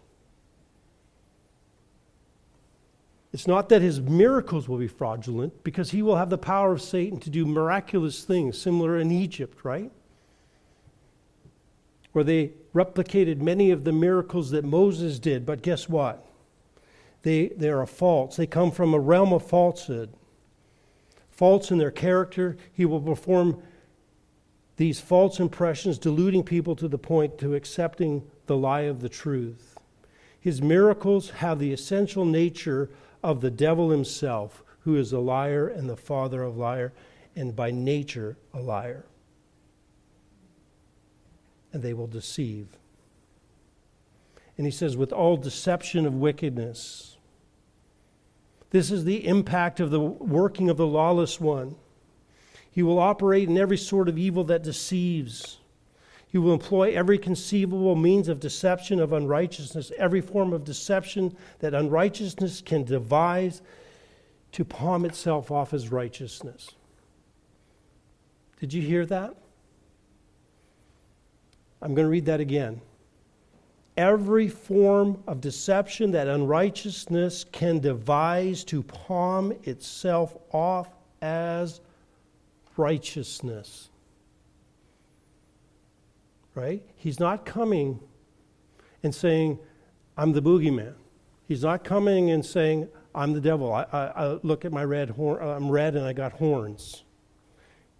[3.33, 6.81] It's not that his miracles will be fraudulent, because he will have the power of
[6.81, 9.89] Satan to do miraculous things, similar in Egypt, right?
[12.11, 16.25] where they replicated many of the miracles that Moses did, but guess what?
[17.23, 18.35] They, they are false.
[18.35, 20.09] They come from a realm of falsehood.
[21.41, 23.63] False in their character, he will perform
[24.77, 29.75] these false impressions, deluding people to the point to accepting the lie of the truth.
[30.39, 32.91] His miracles have the essential nature
[33.23, 36.93] of the devil himself, who is a liar and the father of liar,
[37.35, 39.07] and by nature a liar.
[41.73, 42.67] And they will deceive.
[44.59, 47.17] And he says, with all deception of wickedness.
[48.71, 51.75] This is the impact of the working of the lawless one.
[52.71, 55.57] He will operate in every sort of evil that deceives.
[56.25, 61.73] He will employ every conceivable means of deception, of unrighteousness, every form of deception that
[61.73, 63.61] unrighteousness can devise
[64.53, 66.71] to palm itself off as righteousness.
[68.61, 69.35] Did you hear that?
[71.81, 72.79] I'm going to read that again.
[73.97, 80.89] Every form of deception that unrighteousness can devise to palm itself off
[81.21, 81.81] as
[82.77, 83.89] righteousness.
[86.55, 86.83] Right?
[86.95, 87.99] He's not coming
[89.03, 89.59] and saying,
[90.17, 90.93] I'm the boogeyman.
[91.47, 93.73] He's not coming and saying, I'm the devil.
[93.73, 95.45] I, I, I look at my red horn.
[95.45, 97.03] I'm red and I got horns.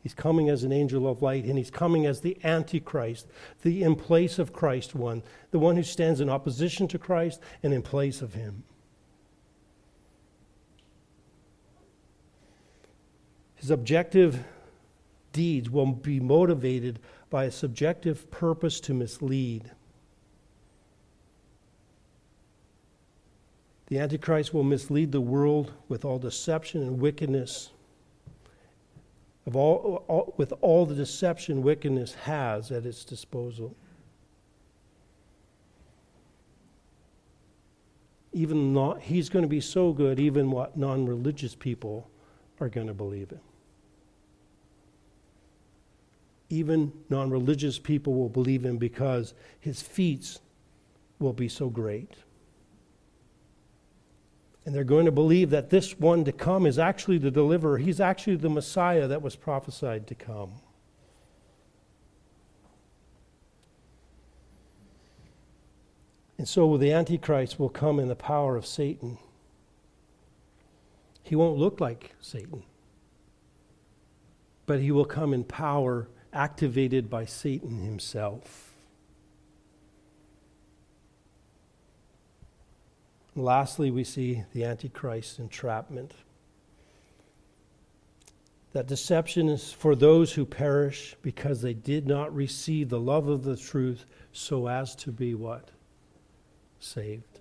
[0.02, 3.28] He's coming as an angel of light, and he's coming as the Antichrist,
[3.62, 5.22] the in place of Christ one,
[5.52, 8.64] the one who stands in opposition to Christ and in place of him.
[13.56, 14.44] His objective
[15.34, 17.00] deeds will be motivated
[17.30, 19.70] by a subjective purpose to mislead.
[23.86, 27.70] The Antichrist will mislead the world with all deception and wickedness,
[29.46, 33.76] of all, all, with all the deception wickedness has at its disposal.
[38.34, 42.10] Even not, he's going to be so good, even what non religious people
[42.60, 43.42] are going to believe him
[46.52, 50.40] even non religious people will believe him because his feats
[51.20, 52.12] will be so great.
[54.66, 57.80] And they're going to believe that this one to come is actually the deliverer.
[57.80, 60.52] He's actually the Messiah that was prophesied to come.
[66.38, 69.20] And so the Antichrist will come in the power of Satan.
[71.24, 72.64] He won't look like Satan,
[74.66, 78.71] but he will come in power activated by Satan himself.
[83.36, 86.14] Lastly, we see the Antichrist entrapment.
[88.74, 93.44] That deception is for those who perish because they did not receive the love of
[93.44, 95.70] the truth so as to be what?
[96.80, 97.40] Saved.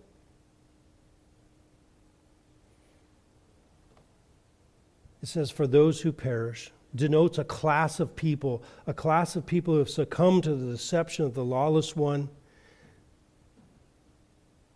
[5.22, 9.74] It says, for those who perish denotes a class of people, a class of people
[9.74, 12.28] who have succumbed to the deception of the lawless one.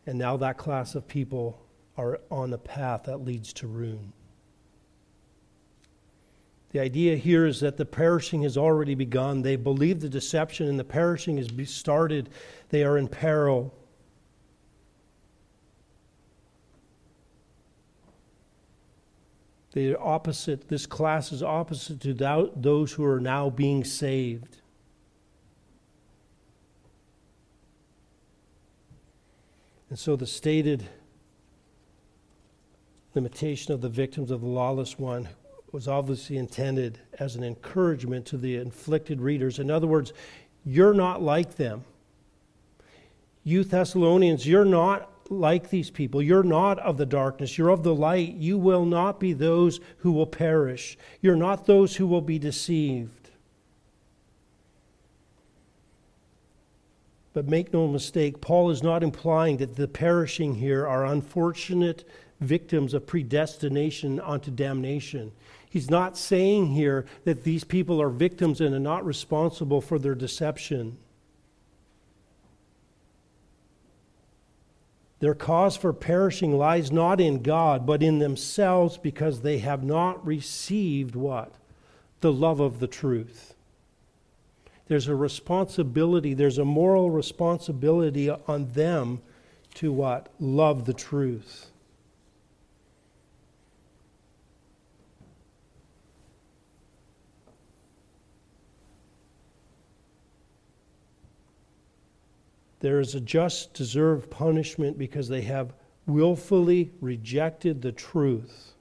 [0.07, 1.61] And now that class of people
[1.97, 4.13] are on the path that leads to ruin.
[6.73, 9.43] The idea here is that the perishing has already begun.
[9.43, 12.31] They believe the deception and the perishing has started.
[12.71, 13.73] They are in peril.
[19.71, 24.59] They are opposite, this class is opposite to those who are now being saved.
[29.95, 30.89] And so the stated
[33.15, 35.29] limitation of the victims of the lawless one
[35.71, 39.61] was obviously intended as an encouragement to the inflicted readers.
[39.61, 40.13] In other words,
[40.65, 41.85] you're not like them.
[43.45, 46.21] You Thessalonians, you're not like these people.
[46.21, 48.35] You're not of the darkness, you're of the light.
[48.35, 53.24] You will not be those who will perish, you're not those who will be deceived.
[57.35, 62.09] But make no mistake, Paul is not implying that the perishing here are unfortunate
[62.41, 65.33] victims of predestination unto damnation.
[65.69, 70.15] He's not saying here that these people are victims and are not responsible for their
[70.15, 70.97] deception.
[75.19, 80.25] Their cause for perishing lies not in God, but in themselves because they have not
[80.25, 81.53] received what?
[82.21, 83.54] The love of the truth.
[84.87, 89.23] There's a responsibility, there's a moral responsibility on them
[89.75, 90.29] to what?
[90.39, 91.71] Love the truth.
[102.81, 105.73] There is a just deserved punishment because they have
[106.07, 108.75] willfully rejected the truth.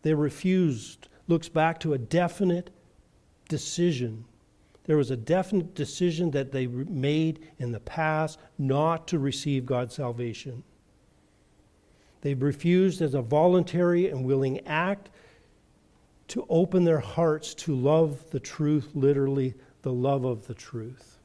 [0.00, 2.70] They refused, looks back to a definite
[3.50, 4.24] decision.
[4.84, 9.94] There was a definite decision that they made in the past not to receive God's
[9.94, 10.62] salvation.
[12.20, 15.10] They refused as a voluntary and willing act
[16.28, 21.18] to open their hearts to love the truth, literally, the love of the truth.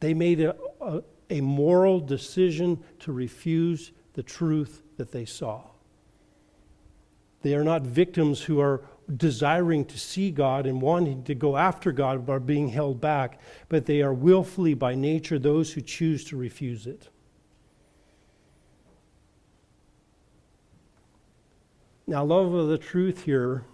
[0.00, 5.62] They made a, a, a moral decision to refuse the truth that they saw.
[7.42, 8.82] They are not victims who are
[9.16, 13.86] desiring to see God and wanting to go after God are being held back, but
[13.86, 17.08] they are willfully by nature those who choose to refuse it.
[22.06, 23.64] Now, love of the truth here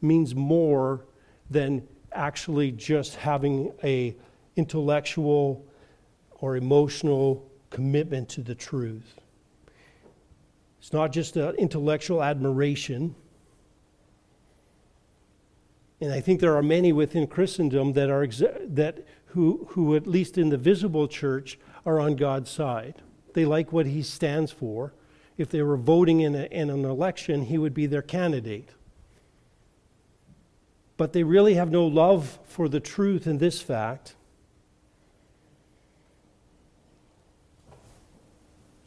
[0.00, 1.04] means more
[1.50, 4.16] than actually just having a
[4.56, 5.64] intellectual
[6.40, 9.14] or emotional commitment to the truth.
[10.78, 13.14] It's not just an intellectual admiration.
[16.02, 20.36] And I think there are many within Christendom that are that who who at least
[20.36, 22.96] in the visible church are on God's side.
[23.34, 24.94] They like what he stands for.
[25.38, 28.70] If they were voting in, a, in an election, he would be their candidate.
[30.96, 34.16] But they really have no love for the truth in this fact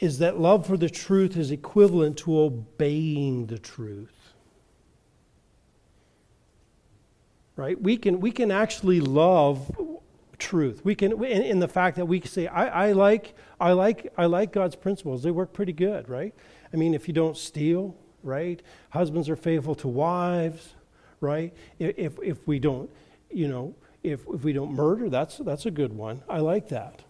[0.01, 4.14] is that love for the truth is equivalent to obeying the truth.
[7.55, 7.81] Right?
[7.81, 9.71] We can, we can actually love
[10.37, 10.83] truth.
[10.83, 14.11] We can, in, in the fact that we can say, I, I, like, I, like,
[14.17, 15.23] I like God's principles.
[15.23, 16.33] They work pretty good, right?
[16.73, 18.61] I mean, if you don't steal, right?
[18.89, 20.73] Husbands are faithful to wives,
[21.21, 21.53] right?
[21.79, 22.89] If, if we don't,
[23.31, 26.21] you know, if, if we don't murder, that's, that's a good one.
[26.27, 27.03] I like that.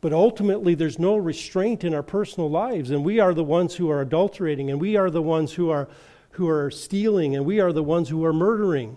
[0.00, 3.88] But ultimately, there's no restraint in our personal lives, and we are the ones who
[3.88, 5.88] are adulterating, and we are the ones who are,
[6.32, 8.96] who are stealing, and we are the ones who are murdering.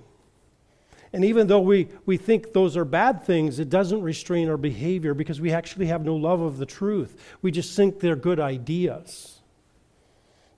[1.13, 5.13] And even though we, we think those are bad things, it doesn't restrain our behavior
[5.13, 7.38] because we actually have no love of the truth.
[7.41, 9.39] We just think they're good ideas.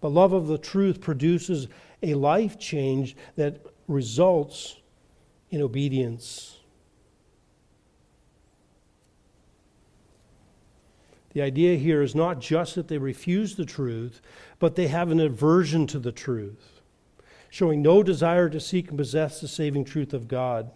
[0.01, 1.67] But love of the truth produces
[2.01, 4.77] a life change that results
[5.49, 6.56] in obedience.
[11.37, 14.21] The idea here is not just that they refuse the truth,
[14.57, 16.81] but they have an aversion to the truth,
[17.51, 20.71] showing no desire to seek and possess the saving truth of God.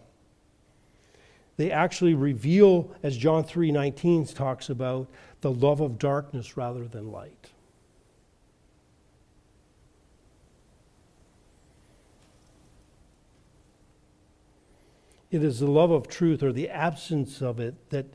[1.58, 5.08] They actually reveal, as John 3:19 talks about,
[5.42, 7.50] the love of darkness rather than light.
[15.32, 18.06] It is the love of truth or the absence of it that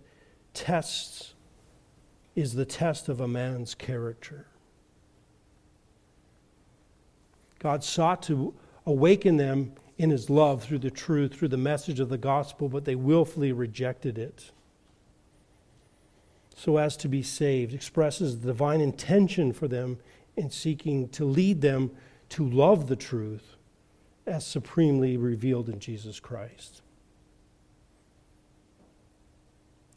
[0.55, 1.32] tests
[2.37, 4.47] is the test of a man's character.
[7.59, 12.11] God sought to awaken them in his love through the truth, through the message of
[12.11, 14.53] the gospel, but they willfully rejected it.
[16.55, 19.99] So as to be saved, expresses the divine intention for them
[20.37, 21.91] in seeking to lead them
[22.30, 23.57] to love the truth
[24.26, 26.82] as supremely revealed in Jesus Christ.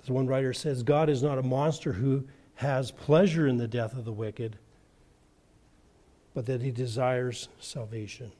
[0.09, 3.93] As one writer says, God is not a monster who has pleasure in the death
[3.93, 4.57] of the wicked,
[6.33, 8.31] but that he desires salvation.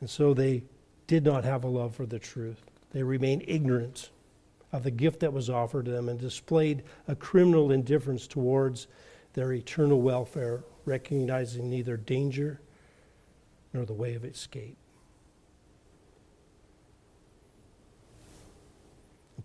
[0.00, 0.62] And so they
[1.06, 2.62] did not have a love for the truth.
[2.92, 4.08] They remained ignorant
[4.72, 8.86] of the gift that was offered to them and displayed a criminal indifference towards
[9.34, 12.58] their eternal welfare, recognizing neither danger
[13.74, 14.78] nor the way of escape.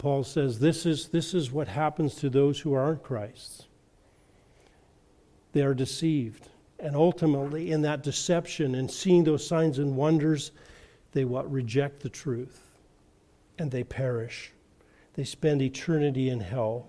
[0.05, 3.63] Paul says this is, this is what happens to those who aren't Christ's.
[5.51, 6.47] They are deceived.
[6.77, 10.51] And ultimately, in that deception and seeing those signs and wonders,
[11.13, 11.51] they what?
[11.51, 12.61] Reject the truth.
[13.57, 14.51] And they perish.
[15.15, 16.85] They spend eternity in hell.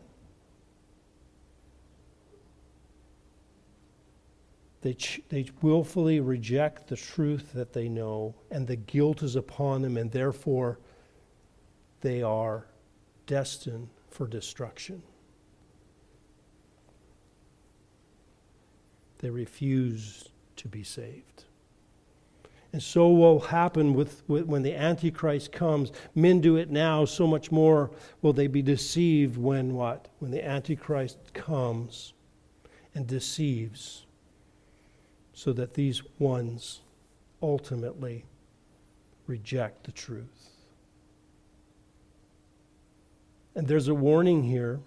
[4.82, 9.80] They, ch- they willfully reject the truth that they know, and the guilt is upon
[9.80, 10.78] them, and therefore
[12.02, 12.66] they are
[13.26, 15.02] destined for destruction.
[19.18, 21.44] They refuse to be saved.
[22.72, 25.92] And so will happen with, with, when the Antichrist comes.
[26.14, 30.08] Men do it now, so much more will they be deceived when what?
[30.18, 32.12] When the Antichrist comes
[32.94, 34.04] and deceives,
[35.32, 36.80] so that these ones
[37.42, 38.24] ultimately
[39.26, 40.45] reject the truth.
[43.56, 44.80] And there's a warning here.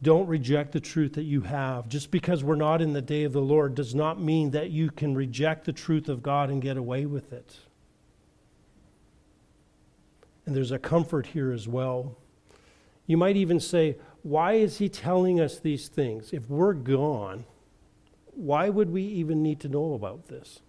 [0.00, 1.88] Don't reject the truth that you have.
[1.88, 4.90] Just because we're not in the day of the Lord does not mean that you
[4.90, 7.56] can reject the truth of God and get away with it.
[10.46, 12.16] And there's a comfort here as well.
[13.06, 16.32] You might even say, why is he telling us these things?
[16.32, 17.44] If we're gone,
[18.32, 20.60] why would we even need to know about this?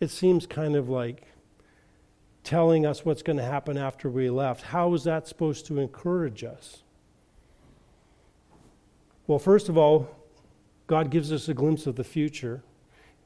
[0.00, 1.26] It seems kind of like
[2.44, 4.62] telling us what's going to happen after we left.
[4.62, 6.82] How is that supposed to encourage us?
[9.26, 10.08] Well, first of all,
[10.86, 12.62] God gives us a glimpse of the future.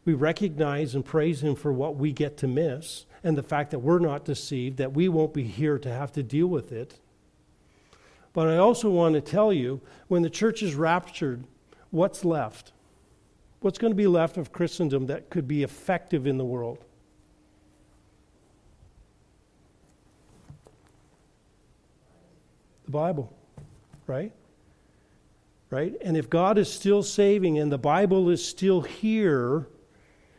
[0.05, 3.79] We recognize and praise Him for what we get to miss and the fact that
[3.79, 6.99] we're not deceived, that we won't be here to have to deal with it.
[8.35, 11.45] But I also want to tell you when the church is raptured,
[11.91, 12.73] what's left?
[13.61, 16.85] What's going to be left of Christendom that could be effective in the world?
[22.95, 23.31] Bible,
[24.07, 24.33] right?
[25.69, 25.95] Right?
[26.01, 29.67] And if God is still saving and the Bible is still here,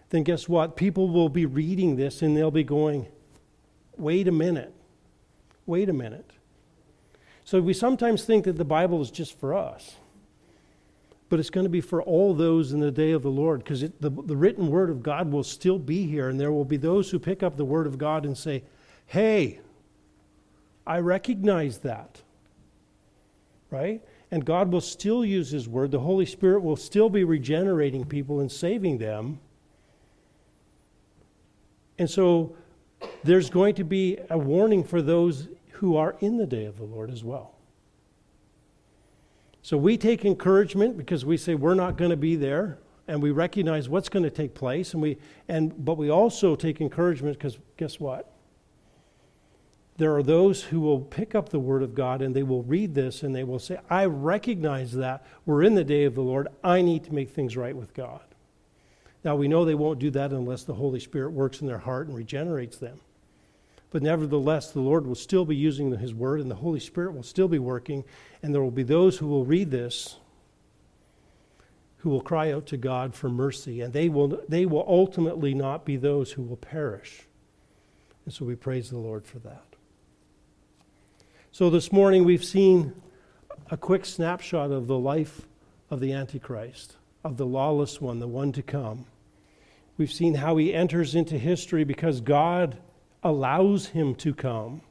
[0.10, 0.78] then guess what?
[0.78, 3.08] People will be reading this and they'll be going,
[3.98, 4.74] wait a minute.
[5.66, 6.32] Wait a minute.
[7.44, 9.96] So we sometimes think that the Bible is just for us,
[11.30, 13.82] but it's going to be for all those in the day of the Lord because
[13.82, 17.12] the, the written word of God will still be here, and there will be those
[17.12, 18.64] who pick up the word of God and say,
[19.06, 19.60] Hey,
[20.88, 22.22] I recognize that.
[23.76, 24.02] Right?
[24.32, 25.92] And God will still use His word.
[25.92, 29.40] The Holy Spirit will still be regenerating people and saving them.
[32.00, 32.56] And so
[33.24, 36.86] there's going to be a warning for those who are in the day of the
[36.86, 37.52] Lord as well.
[39.62, 43.32] So we take encouragement because we say we're not going to be there and we
[43.32, 45.18] recognize what's going to take place and we
[45.48, 48.35] and but we also take encouragement because guess what?
[49.98, 52.96] There are those who will pick up the word of God and they will read
[52.96, 56.50] this and they will say, I recognize that we're in the day of the Lord.
[56.64, 58.22] I need to make things right with God.
[59.24, 62.08] Now, we know they won't do that unless the Holy Spirit works in their heart
[62.08, 63.00] and regenerates them.
[63.90, 67.24] But nevertheless, the Lord will still be using His Word, and the Holy Spirit will
[67.24, 68.04] still be working,
[68.44, 70.18] and there will be those who will read this
[72.06, 75.86] who will cry out to God for mercy, and they will, they will ultimately not
[75.86, 77.24] be those who will perish.
[78.26, 79.65] And so we praise the Lord for that.
[81.56, 82.94] So this morning we've seen
[83.72, 85.48] a quick snapshot of the life
[85.90, 89.06] of the Antichrist, of the lawless one, the one to come.
[89.98, 92.78] We've seen how he enters into history because God
[93.24, 94.82] allows him to come.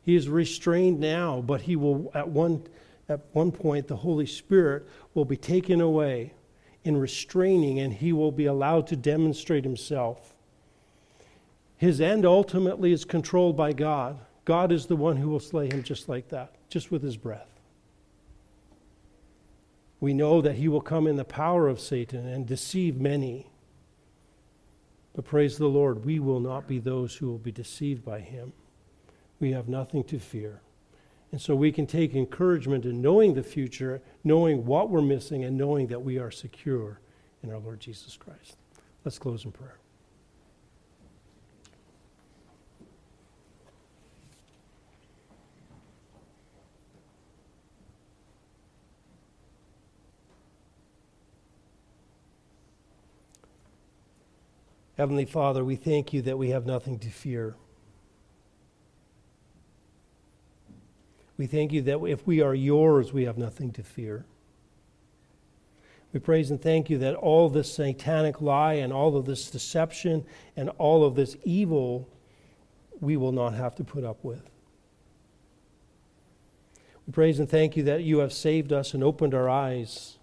[0.00, 2.62] He is restrained now, but he will at one
[3.06, 6.32] at one point the Holy Spirit will be taken away
[6.84, 10.34] in restraining and he will be allowed to demonstrate himself.
[11.76, 14.18] His end ultimately is controlled by God.
[14.44, 17.48] God is the one who will slay him just like that, just with his breath.
[20.00, 23.46] We know that he will come in the power of Satan and deceive many.
[25.14, 28.52] But praise the Lord, we will not be those who will be deceived by him.
[29.38, 30.60] We have nothing to fear.
[31.30, 35.56] And so we can take encouragement in knowing the future, knowing what we're missing, and
[35.56, 37.00] knowing that we are secure
[37.42, 38.56] in our Lord Jesus Christ.
[39.04, 39.81] Let's close in prayer.
[55.02, 57.56] Heavenly Father, we thank you that we have nothing to fear.
[61.36, 64.24] We thank you that if we are yours, we have nothing to fear.
[66.12, 70.24] We praise and thank you that all this satanic lie and all of this deception
[70.56, 72.08] and all of this evil
[73.00, 74.48] we will not have to put up with.
[77.08, 80.18] We praise and thank you that you have saved us and opened our eyes.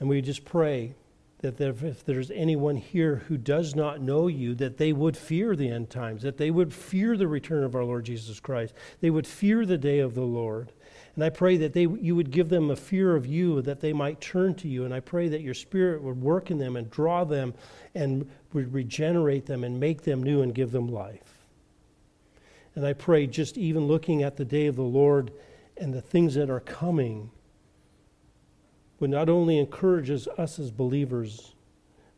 [0.00, 0.96] And we just pray
[1.38, 5.68] that if there's anyone here who does not know you, that they would fear the
[5.68, 8.74] end times, that they would fear the return of our Lord Jesus Christ.
[9.00, 10.72] They would fear the day of the Lord.
[11.14, 13.92] And I pray that they, you would give them a fear of you, that they
[13.92, 14.84] might turn to you.
[14.84, 17.54] And I pray that your Spirit would work in them and draw them
[17.94, 21.46] and would regenerate them and make them new and give them life.
[22.74, 25.32] And I pray, just even looking at the day of the Lord
[25.76, 27.30] and the things that are coming,
[29.00, 31.54] would not only encourages us as believers,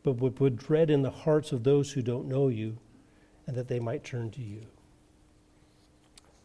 [0.03, 2.77] but would put dread in the hearts of those who don't know you,
[3.45, 4.61] and that they might turn to you.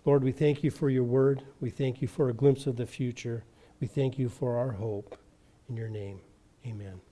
[0.05, 1.43] Lord, we thank you for your word.
[1.61, 3.45] We thank you for a glimpse of the future.
[3.81, 5.19] We thank you for our hope.
[5.69, 6.21] In your name,
[6.65, 7.06] amen.